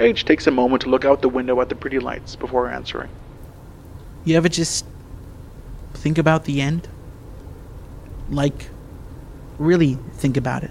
H 0.00 0.24
takes 0.24 0.46
a 0.46 0.50
moment 0.50 0.82
to 0.82 0.88
look 0.88 1.04
out 1.04 1.22
the 1.22 1.28
window 1.28 1.60
at 1.60 1.68
the 1.68 1.74
pretty 1.74 1.98
lights 1.98 2.36
before 2.36 2.68
answering. 2.68 3.10
You 4.24 4.36
ever 4.36 4.48
just 4.48 4.86
think 5.92 6.18
about 6.18 6.44
the 6.44 6.60
end? 6.60 6.88
Like, 8.30 8.70
really 9.58 9.98
think 10.14 10.36
about 10.36 10.64
it. 10.64 10.70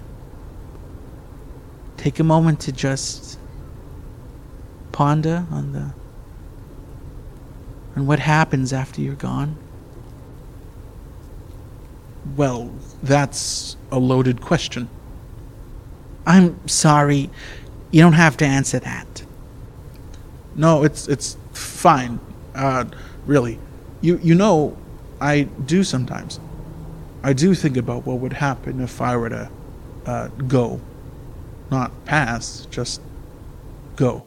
Take 2.04 2.20
a 2.20 2.22
moment 2.22 2.60
to 2.60 2.70
just 2.70 3.38
ponder 4.92 5.46
on 5.50 5.72
the 5.72 5.94
on 7.96 8.06
what 8.06 8.18
happens 8.18 8.74
after 8.74 9.00
you're 9.00 9.14
gone. 9.14 9.56
Well, 12.36 12.70
that's 13.02 13.78
a 13.90 13.98
loaded 13.98 14.42
question. 14.42 14.90
I'm 16.26 16.68
sorry. 16.68 17.30
You 17.90 18.02
don't 18.02 18.12
have 18.12 18.36
to 18.36 18.44
answer 18.44 18.80
that. 18.80 19.24
No, 20.56 20.84
it's 20.84 21.08
it's 21.08 21.38
fine. 21.54 22.20
Uh, 22.54 22.84
really, 23.24 23.58
you 24.02 24.18
you 24.22 24.34
know, 24.34 24.76
I 25.22 25.44
do 25.44 25.82
sometimes. 25.82 26.38
I 27.22 27.32
do 27.32 27.54
think 27.54 27.78
about 27.78 28.04
what 28.04 28.18
would 28.18 28.34
happen 28.34 28.82
if 28.82 29.00
I 29.00 29.16
were 29.16 29.30
to 29.30 29.50
uh, 30.04 30.28
go, 30.46 30.82
not 31.70 32.04
pass, 32.04 32.66
just 32.70 33.00
go. 33.96 34.24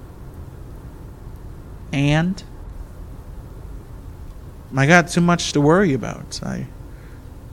And 1.94 2.44
I 4.76 4.86
got 4.86 5.08
too 5.10 5.22
much 5.22 5.54
to 5.54 5.62
worry 5.62 5.94
about. 5.94 6.42
I 6.44 6.68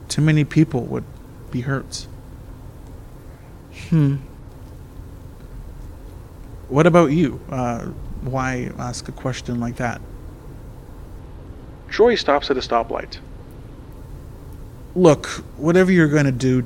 too 0.09 0.21
many 0.21 0.43
people 0.43 0.81
would 0.83 1.05
be 1.51 1.61
hurt. 1.61 2.07
hmm, 3.89 4.15
What 6.67 6.85
about 6.87 7.11
you? 7.11 7.39
Uh, 7.49 7.85
why 8.21 8.71
ask 8.77 9.07
a 9.07 9.11
question 9.11 9.59
like 9.59 9.77
that? 9.77 10.01
Troy 11.89 12.15
stops 12.15 12.49
at 12.51 12.57
a 12.57 12.59
stoplight. 12.59 13.17
Look, 14.95 15.27
whatever 15.57 15.91
you're 15.91 16.07
going 16.07 16.25
to 16.25 16.31
do, 16.31 16.63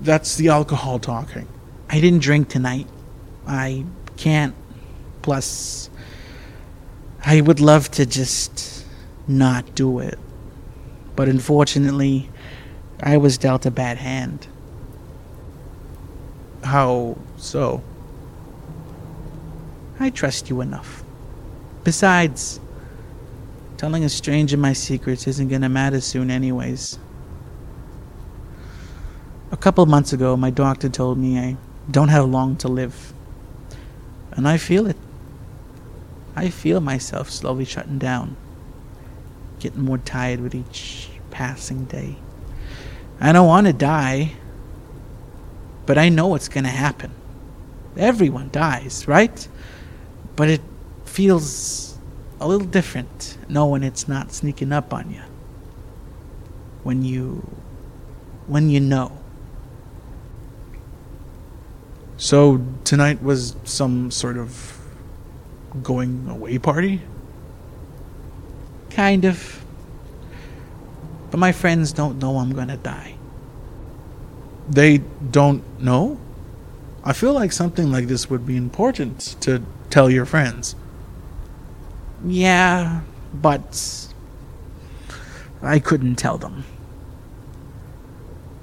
that's 0.00 0.36
the 0.36 0.48
alcohol 0.48 0.98
talking. 0.98 1.46
I 1.88 2.00
didn't 2.00 2.20
drink 2.20 2.48
tonight. 2.48 2.86
I 3.46 3.84
can't. 4.16 4.54
Plus, 5.22 5.88
I 7.24 7.40
would 7.40 7.60
love 7.60 7.90
to 7.92 8.06
just 8.06 8.84
not 9.28 9.74
do 9.74 10.00
it. 10.00 10.18
But 11.14 11.28
unfortunately, 11.28 12.30
I 13.00 13.16
was 13.16 13.38
dealt 13.38 13.66
a 13.66 13.70
bad 13.70 13.98
hand. 13.98 14.46
How 16.62 17.16
so? 17.36 17.82
I 19.98 20.10
trust 20.10 20.50
you 20.50 20.60
enough. 20.60 21.02
Besides, 21.84 22.60
telling 23.76 24.04
a 24.04 24.08
stranger 24.08 24.56
my 24.56 24.72
secrets 24.72 25.26
isn't 25.26 25.48
gonna 25.48 25.68
matter 25.68 26.00
soon, 26.00 26.30
anyways. 26.30 26.98
A 29.52 29.56
couple 29.56 29.86
months 29.86 30.12
ago, 30.12 30.36
my 30.36 30.50
doctor 30.50 30.88
told 30.88 31.18
me 31.18 31.38
I 31.38 31.56
don't 31.90 32.08
have 32.08 32.28
long 32.28 32.56
to 32.56 32.68
live. 32.68 33.12
And 34.32 34.46
I 34.46 34.56
feel 34.56 34.86
it. 34.86 34.96
I 36.34 36.50
feel 36.50 36.80
myself 36.80 37.30
slowly 37.30 37.64
shutting 37.64 37.98
down, 37.98 38.36
getting 39.58 39.82
more 39.82 39.98
tired 39.98 40.40
with 40.40 40.54
each 40.54 41.08
passing 41.30 41.84
day. 41.86 42.16
I 43.20 43.32
don't 43.32 43.46
want 43.46 43.66
to 43.66 43.72
die, 43.72 44.32
but 45.86 45.96
I 45.96 46.10
know 46.10 46.34
it's 46.34 46.48
gonna 46.48 46.68
happen. 46.68 47.12
Everyone 47.96 48.50
dies, 48.52 49.08
right? 49.08 49.48
but 50.36 50.50
it 50.50 50.60
feels 51.06 51.98
a 52.38 52.46
little 52.46 52.66
different 52.66 53.38
knowing 53.48 53.82
it's 53.82 54.06
not 54.06 54.30
sneaking 54.30 54.70
up 54.70 54.92
on 54.92 55.10
you 55.10 55.22
when 56.82 57.02
you 57.02 57.38
when 58.46 58.68
you 58.68 58.78
know 58.78 59.10
So 62.16 62.64
tonight 62.84 63.22
was 63.22 63.56
some 63.64 64.10
sort 64.10 64.36
of 64.38 64.78
going 65.82 66.26
away 66.28 66.58
party? 66.58 67.02
kind 68.90 69.26
of 69.26 69.62
but 71.30 71.36
my 71.38 71.52
friends 71.52 71.92
don't 71.92 72.18
know 72.18 72.38
i'm 72.38 72.50
gonna 72.54 72.78
die 72.78 73.14
They 74.70 74.98
don't 75.30 75.62
know? 75.78 76.18
I 77.04 77.12
feel 77.12 77.34
like 77.34 77.52
something 77.52 77.92
like 77.92 78.06
this 78.06 78.30
would 78.30 78.46
be 78.46 78.56
important 78.56 79.36
to 79.42 79.60
tell 79.90 80.08
your 80.08 80.24
friends. 80.24 80.76
yeah 82.24 83.02
but 83.34 84.08
i 85.60 85.78
couldn't 85.78 86.16
tell 86.16 86.38
them 86.38 86.64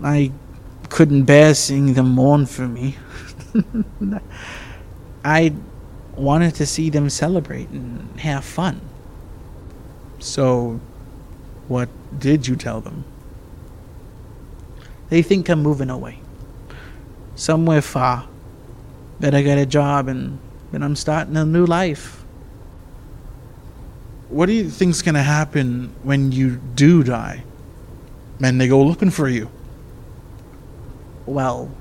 i 0.02 0.32
couldn't 0.90 1.26
bear 1.26 1.54
seeing 1.54 1.94
them 1.94 2.10
mourn 2.10 2.48
for 2.48 2.68
me 2.68 2.96
i 5.26 5.54
wanted 6.16 6.56
to 6.56 6.66
see 6.66 6.90
them 6.90 7.10
celebrate 7.10 7.70
and 7.70 8.20
have 8.20 8.44
fun 8.46 8.82
So, 10.20 10.80
what 11.68 11.90
did 12.20 12.48
you 12.48 12.56
tell 12.56 12.82
them? 12.82 13.06
They 15.10 15.22
think 15.22 15.50
I'm 15.50 15.62
moving 15.64 15.90
away. 15.90 16.20
Somewhere 17.36 17.82
far. 17.82 18.28
That 19.20 19.36
I 19.36 19.44
got 19.44 19.58
a 19.58 19.66
job 19.66 20.08
and 20.08 20.40
that 20.72 20.84
I'm 20.84 20.96
starting 20.96 21.38
a 21.38 21.46
new 21.46 21.66
life. 21.66 22.26
What 24.30 24.48
do 24.48 24.54
you 24.54 24.70
think's 24.70 25.02
gonna 25.02 25.24
happen 25.24 25.94
when 26.04 26.32
you 26.32 26.58
do 26.76 27.04
die? 27.04 27.44
And 28.42 28.60
they 28.62 28.68
go 28.68 28.84
looking 28.84 29.12
for 29.12 29.30
you. 29.30 29.50
Well, 31.26 31.72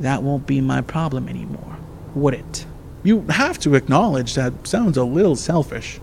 that 0.00 0.22
won't 0.22 0.46
be 0.46 0.60
my 0.60 0.80
problem 0.80 1.28
anymore, 1.28 1.76
would 2.14 2.34
it? 2.34 2.66
You 3.02 3.22
have 3.28 3.58
to 3.60 3.74
acknowledge 3.74 4.34
that 4.34 4.66
sounds 4.66 4.96
a 4.96 5.04
little 5.04 5.36
selfish. 5.36 6.00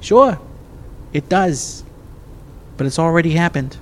Sure, 0.00 0.38
it 1.12 1.28
does. 1.28 1.84
But 2.76 2.86
it's 2.86 2.98
already 2.98 3.30
happened. 3.30 3.76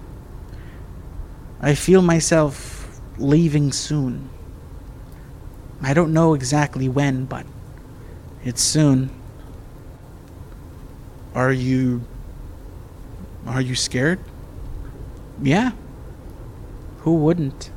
I 1.61 1.75
feel 1.75 2.03
myself 2.03 3.01
leaving 3.19 3.73
soon. 3.73 4.29
I 5.83 5.95
don't 5.95 6.13
know 6.13 6.35
exactly 6.35 6.89
when, 6.89 7.25
but 7.25 7.47
it's 8.45 8.63
soon. 8.63 9.11
Are 11.35 11.53
you. 11.53 12.03
Are 13.47 13.61
you 13.61 13.75
scared? 13.75 14.21
Yeah. 15.43 15.73
Who 17.01 17.17
wouldn't? 17.17 17.72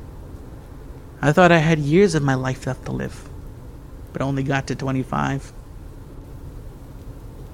I 1.20 1.32
thought 1.32 1.50
I 1.52 1.58
had 1.58 1.78
years 1.78 2.14
of 2.14 2.22
my 2.22 2.34
life 2.34 2.66
left 2.66 2.84
to 2.86 2.92
live, 2.92 3.28
but 4.12 4.22
only 4.22 4.42
got 4.42 4.66
to 4.68 4.74
25. 4.74 5.52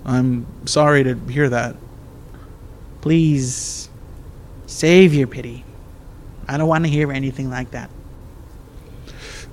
I'm 0.04 0.46
sorry 0.66 1.04
to 1.04 1.14
hear 1.14 1.48
that. 1.48 1.76
Please, 3.00 3.88
save 4.66 5.14
your 5.14 5.26
pity. 5.26 5.64
I 6.48 6.56
don't 6.56 6.68
want 6.68 6.84
to 6.84 6.90
hear 6.90 7.12
anything 7.12 7.50
like 7.50 7.70
that. 7.70 7.90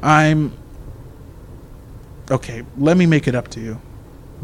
I'm. 0.01 0.53
Okay, 2.31 2.63
let 2.77 2.97
me 2.97 3.05
make 3.05 3.27
it 3.27 3.35
up 3.35 3.47
to 3.49 3.59
you. 3.59 3.81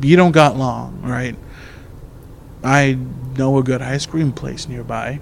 You 0.02 0.16
don't 0.16 0.32
got 0.32 0.58
long, 0.58 1.02
right? 1.02 1.36
I 2.64 2.98
know 3.38 3.58
a 3.58 3.64
good 3.64 3.82
ice 3.82 4.06
cream 4.06 4.32
place 4.32 4.68
nearby. 4.68 5.20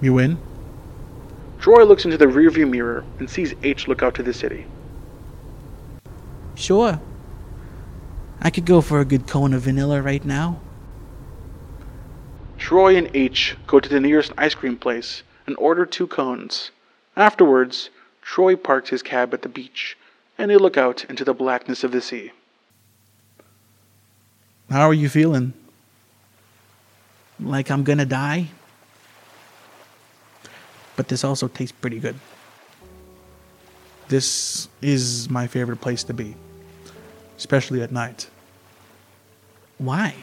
You 0.00 0.18
in? 0.18 0.38
Troy 1.58 1.84
looks 1.84 2.04
into 2.04 2.18
the 2.18 2.26
rearview 2.26 2.68
mirror 2.68 3.04
and 3.18 3.28
sees 3.28 3.54
H 3.62 3.88
look 3.88 4.02
out 4.02 4.14
to 4.16 4.22
the 4.22 4.32
city. 4.32 4.66
Sure. 6.54 7.00
I 8.40 8.50
could 8.50 8.64
go 8.64 8.80
for 8.80 9.00
a 9.00 9.04
good 9.04 9.26
cone 9.26 9.52
of 9.52 9.62
vanilla 9.62 10.00
right 10.00 10.24
now. 10.24 10.60
Troy 12.58 12.96
and 12.96 13.10
H 13.14 13.56
go 13.66 13.80
to 13.80 13.88
the 13.88 14.00
nearest 14.00 14.32
ice 14.38 14.54
cream 14.54 14.76
place 14.76 15.22
and 15.46 15.56
order 15.58 15.86
two 15.86 16.06
cones. 16.06 16.70
Afterwards, 17.16 17.90
Troy 18.22 18.56
parks 18.56 18.90
his 18.90 19.02
cab 19.02 19.32
at 19.34 19.42
the 19.42 19.48
beach 19.48 19.96
and 20.38 20.50
they 20.50 20.56
look 20.56 20.76
out 20.76 21.04
into 21.08 21.24
the 21.24 21.34
blackness 21.34 21.84
of 21.84 21.92
the 21.92 22.00
sea. 22.00 22.32
How 24.70 24.88
are 24.88 24.94
you 24.94 25.08
feeling? 25.08 25.52
Like 27.38 27.70
I'm 27.70 27.84
gonna 27.84 28.06
die. 28.06 28.48
But 30.96 31.08
this 31.08 31.24
also 31.24 31.46
tastes 31.48 31.76
pretty 31.78 31.98
good. 31.98 32.16
This 34.08 34.68
is 34.80 35.28
my 35.28 35.46
favorite 35.46 35.80
place 35.80 36.02
to 36.04 36.14
be, 36.14 36.36
especially 37.36 37.82
at 37.82 37.92
night. 37.92 38.30
Why? 39.78 40.14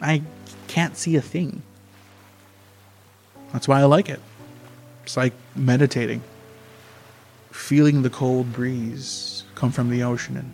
I 0.00 0.22
can't 0.68 0.96
see 0.96 1.16
a 1.16 1.22
thing. 1.22 1.62
That's 3.52 3.66
why 3.68 3.80
I 3.80 3.84
like 3.84 4.08
it. 4.08 4.20
It's 5.04 5.16
like 5.16 5.32
meditating. 5.56 6.22
feeling 7.52 8.02
the 8.02 8.10
cold 8.10 8.52
breeze 8.52 9.44
come 9.54 9.70
from 9.70 9.90
the 9.90 10.02
ocean 10.02 10.36
and 10.36 10.52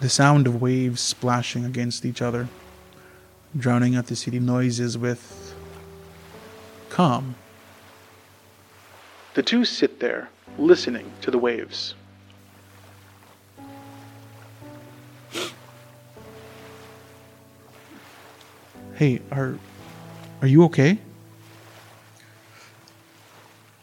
the 0.00 0.08
sound 0.08 0.46
of 0.46 0.60
waves 0.60 1.00
splashing 1.00 1.64
against 1.64 2.04
each 2.04 2.20
other, 2.20 2.48
drowning 3.56 3.94
out 3.94 4.06
the 4.06 4.16
city 4.16 4.40
noises 4.40 4.98
with 4.98 5.54
calm. 6.90 7.36
The 9.34 9.42
two 9.42 9.64
sit 9.64 10.00
there, 10.00 10.28
listening 10.58 11.10
to 11.22 11.30
the 11.30 11.38
waves. 11.38 11.94
Hey, 18.94 19.22
are 19.32 19.58
are 20.42 20.46
you 20.46 20.64
okay? 20.64 20.98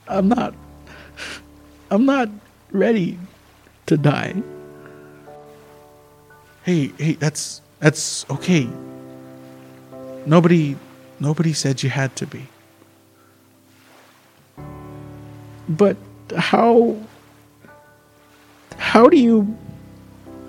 I'm 0.08 0.30
not. 0.30 0.54
I'm 1.90 2.06
not 2.06 2.30
ready 2.72 3.18
to 3.88 3.98
die. 3.98 4.36
Hey, 6.64 6.92
hey, 7.00 7.14
that's 7.14 7.62
that's 7.80 8.26
okay. 8.30 8.70
Nobody 10.28 10.76
nobody 11.20 11.54
said 11.54 11.82
you 11.82 11.90
had 11.90 12.16
to 12.18 12.28
be. 12.28 12.48
But 15.70 15.98
how 16.36 16.98
how 18.78 19.08
do 19.08 19.18
you 19.18 19.56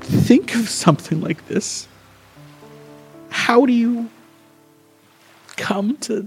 think 0.00 0.54
of 0.54 0.68
something 0.68 1.20
like 1.20 1.46
this? 1.46 1.86
How 3.28 3.66
do 3.66 3.72
you 3.72 4.08
come 5.56 5.98
to 5.98 6.26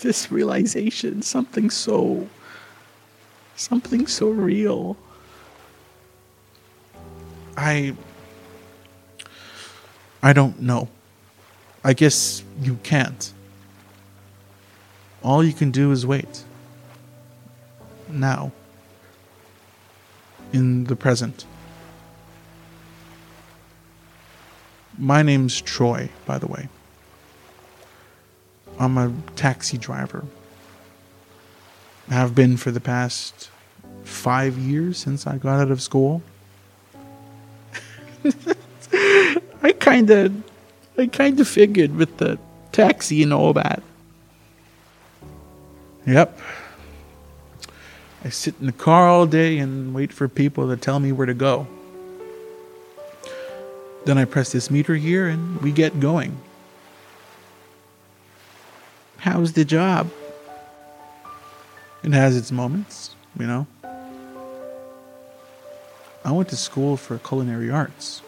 this 0.00 0.32
realization? 0.32 1.20
Something 1.20 1.68
so 1.68 2.28
something 3.56 4.06
so 4.06 4.30
real. 4.30 4.96
I 7.58 7.94
I 10.22 10.32
don't 10.32 10.62
know. 10.62 10.88
I 11.84 11.92
guess 11.92 12.42
you 12.62 12.78
can't. 12.82 13.32
All 15.22 15.44
you 15.44 15.52
can 15.52 15.70
do 15.70 15.92
is 15.92 16.06
wait. 16.06 16.44
Now. 18.12 18.52
In 20.52 20.84
the 20.84 20.96
present. 20.96 21.46
My 24.98 25.22
name's 25.22 25.60
Troy, 25.60 26.10
by 26.26 26.38
the 26.38 26.46
way. 26.46 26.68
I'm 28.78 28.98
a 28.98 29.12
taxi 29.36 29.78
driver. 29.78 30.24
Have 32.08 32.34
been 32.34 32.56
for 32.56 32.70
the 32.70 32.80
past 32.80 33.50
five 34.04 34.58
years 34.58 34.98
since 34.98 35.26
I 35.26 35.38
got 35.38 35.60
out 35.60 35.70
of 35.70 35.80
school. 35.80 36.22
I 39.62 39.72
kind 39.78 40.10
of, 40.10 40.42
I 40.98 41.06
kind 41.06 41.38
of 41.38 41.46
figured 41.46 41.96
with 41.96 42.16
the 42.18 42.38
taxi 42.72 43.22
and 43.22 43.32
all 43.32 43.52
that. 43.52 43.82
Yep. 46.06 46.38
I 48.24 48.28
sit 48.28 48.54
in 48.60 48.66
the 48.66 48.72
car 48.72 49.08
all 49.08 49.26
day 49.26 49.58
and 49.58 49.94
wait 49.94 50.12
for 50.12 50.28
people 50.28 50.68
to 50.68 50.76
tell 50.76 51.00
me 51.00 51.10
where 51.10 51.26
to 51.26 51.34
go. 51.34 51.66
Then 54.04 54.18
I 54.18 54.24
press 54.24 54.52
this 54.52 54.70
meter 54.70 54.94
here 54.94 55.28
and 55.28 55.60
we 55.62 55.72
get 55.72 56.00
going. 56.00 56.38
How's 59.18 59.52
the 59.52 59.64
job? 59.64 60.10
It 62.02 62.12
has 62.12 62.36
its 62.36 62.50
moments, 62.50 63.14
you 63.38 63.46
know. 63.46 63.66
I 66.24 66.32
went 66.32 66.48
to 66.50 66.56
school 66.56 66.96
for 66.96 67.18
culinary 67.18 67.70
arts. 67.70 68.22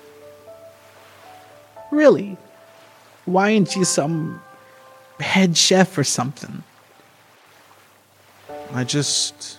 Really? 1.91 2.37
Why 3.27 3.55
aren't 3.55 3.77
you 3.77 3.85
some 3.85 4.41
head 5.21 5.57
chef 5.57 5.97
or 5.97 6.05
something? 6.05 6.63
I 8.73 8.85
just 8.85 9.59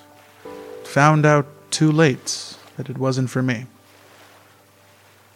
found 0.94 1.26
out 1.26 1.48
too 1.72 1.92
late 1.92 2.56
that 2.78 2.88
it 2.88 3.00
wasn't 3.00 3.28
for 3.28 3.42
me. 3.42 3.66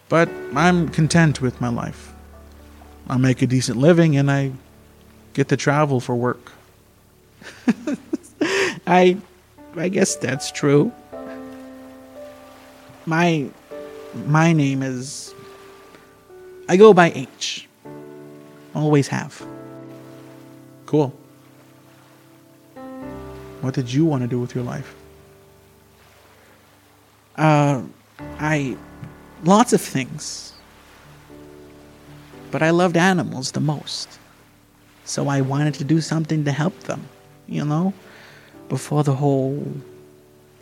But 0.07 0.29
I'm 0.53 0.87
content 0.89 1.41
with 1.41 1.59
my 1.59 1.69
life. 1.69 2.13
I 3.09 3.17
make 3.17 3.41
a 3.41 3.47
decent 3.47 3.79
living 3.79 4.15
and 4.15 4.29
I 4.29 4.51
get 5.33 5.47
to 5.47 5.57
travel 5.57 5.99
for 5.99 6.15
work. 6.15 6.51
I 8.85 9.17
I 9.75 9.89
guess 9.89 10.15
that's 10.15 10.51
true. 10.51 10.91
My 13.07 13.49
my 14.27 14.53
name 14.53 14.83
is 14.83 15.33
I 16.69 16.77
go 16.77 16.93
by 16.93 17.11
H. 17.15 17.67
Always 18.75 19.07
have. 19.07 19.43
Cool. 20.85 21.17
What 23.61 23.73
did 23.73 23.91
you 23.91 24.05
want 24.05 24.21
to 24.21 24.27
do 24.27 24.39
with 24.39 24.53
your 24.53 24.63
life? 24.63 24.96
Uh 27.37 27.83
I 28.39 28.77
lots 29.43 29.73
of 29.73 29.81
things. 29.81 30.53
But 32.51 32.63
I 32.63 32.69
loved 32.69 32.97
animals 32.97 33.51
the 33.51 33.59
most. 33.59 34.19
So 35.05 35.27
I 35.27 35.41
wanted 35.41 35.73
to 35.75 35.83
do 35.83 36.01
something 36.01 36.45
to 36.45 36.51
help 36.51 36.77
them, 36.81 37.07
you 37.47 37.63
know? 37.63 37.93
Before 38.69 39.03
the 39.03 39.15
whole 39.15 39.65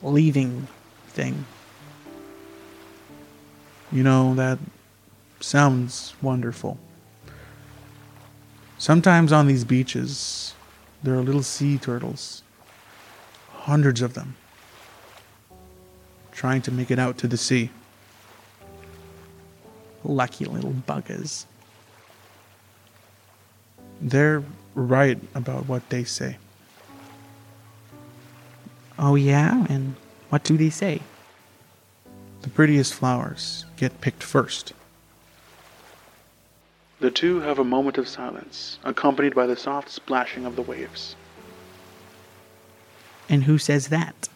leaving 0.03 0.67
thing. 1.09 1.45
You 3.91 4.03
know, 4.03 4.35
that 4.35 4.59
sounds 5.39 6.15
wonderful. 6.21 6.77
Sometimes 8.77 9.31
on 9.31 9.47
these 9.47 9.63
beaches, 9.63 10.53
there 11.01 11.15
are 11.15 11.21
little 11.21 11.43
sea 11.43 11.77
turtles, 11.77 12.43
hundreds 13.51 14.01
of 14.01 14.13
them, 14.13 14.35
trying 16.35 16.61
to 16.61 16.71
make 16.71 16.91
it 16.91 16.99
out 16.99 17.17
to 17.19 17.27
the 17.27 17.37
sea. 17.37 17.69
Lucky 20.03 20.45
little 20.45 20.73
buggers. 20.73 21.45
They're 24.01 24.43
right 24.75 25.17
about 25.33 25.67
what 25.67 25.89
they 25.89 26.03
say. 26.03 26.37
Oh, 28.99 29.15
yeah? 29.15 29.65
And 29.69 29.95
what 30.29 30.43
do 30.43 30.57
they 30.57 30.69
say? 30.69 31.01
The 32.41 32.49
prettiest 32.49 32.93
flowers 32.93 33.65
get 33.77 34.01
picked 34.01 34.21
first. 34.21 34.73
The 36.99 37.11
two 37.11 37.39
have 37.41 37.59
a 37.59 37.63
moment 37.63 37.97
of 37.97 38.07
silence, 38.07 38.77
accompanied 38.83 39.35
by 39.35 39.47
the 39.47 39.55
soft 39.55 39.89
splashing 39.89 40.45
of 40.45 40.55
the 40.55 40.61
waves. 40.61 41.15
And 43.27 43.43
who 43.43 43.57
says 43.57 43.87
that? 43.87 44.29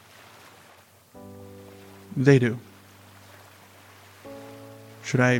They 2.19 2.38
do. 2.38 2.60
Should 5.05 5.21
I 5.21 5.39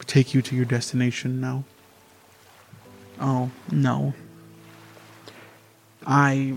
take 0.00 0.34
you 0.34 0.42
to 0.42 0.56
your 0.56 0.64
destination 0.64 1.40
now? 1.40 1.62
Oh, 3.20 3.48
no. 3.70 4.12
I. 6.04 6.54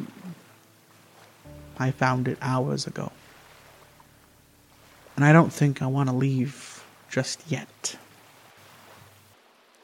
I 1.77 1.91
found 1.91 2.27
it 2.27 2.39
hours 2.41 2.87
ago. 2.87 3.11
And 5.15 5.23
I 5.23 5.31
don't 5.31 5.53
think 5.53 5.83
I 5.83 5.85
want 5.85 6.09
to 6.09 6.15
leave 6.15 6.83
just 7.07 7.43
yet. 7.47 7.97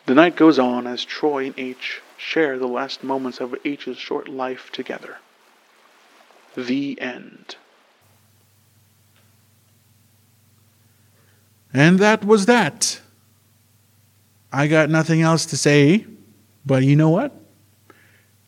The 0.08 0.16
night 0.16 0.36
goes 0.36 0.58
on 0.58 0.88
as 0.88 1.06
Troy 1.06 1.46
and 1.46 1.54
H 1.60 2.02
share 2.18 2.58
the 2.58 2.68
last 2.68 3.04
moments 3.04 3.40
of 3.40 3.56
H's 3.64 3.98
short 3.98 4.28
life 4.28 4.72
together. 4.72 5.18
The 6.56 7.00
end. 7.00 7.56
And 11.74 12.00
that 12.00 12.26
was 12.26 12.46
that. 12.48 13.00
I 14.52 14.68
got 14.68 14.90
nothing 14.90 15.22
else 15.22 15.46
to 15.48 15.58
say, 15.58 16.06
but 16.66 16.84
you 16.84 16.96
know 16.96 17.10
what? 17.10 17.34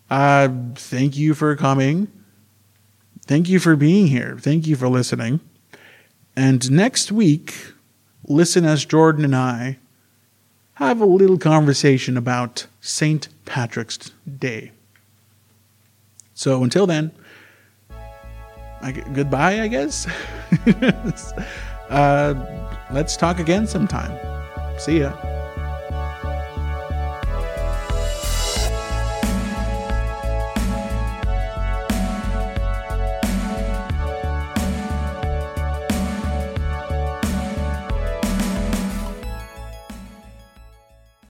Uh, 0.10 0.50
thank 0.76 1.18
you 1.18 1.34
for 1.34 1.56
coming. 1.56 2.12
Thank 3.26 3.48
you 3.48 3.60
for 3.60 3.76
being 3.76 4.08
here. 4.08 4.38
Thank 4.40 4.68
you 4.68 4.76
for 4.76 4.90
listening. 4.90 5.40
And 6.36 6.70
next 6.72 7.12
week, 7.12 7.56
listen 8.28 8.66
as 8.66 8.86
Jordan 8.86 9.24
and 9.24 9.36
I 9.36 9.78
have 10.76 11.00
a 11.00 11.06
little 11.06 11.38
conversation 11.38 12.18
about 12.18 12.68
St. 12.82 13.30
Patrick's 13.46 14.12
Day. 14.40 14.72
So 16.34 16.64
until 16.64 16.86
then, 16.86 17.12
I, 18.82 18.92
goodbye, 18.92 19.62
I 19.62 19.68
guess. 19.68 20.08
uh, 21.90 22.63
let's 22.94 23.18
talk 23.18 23.40
again 23.40 23.68
sometime. 23.68 24.12
See 24.78 25.00
ya. 25.00 25.33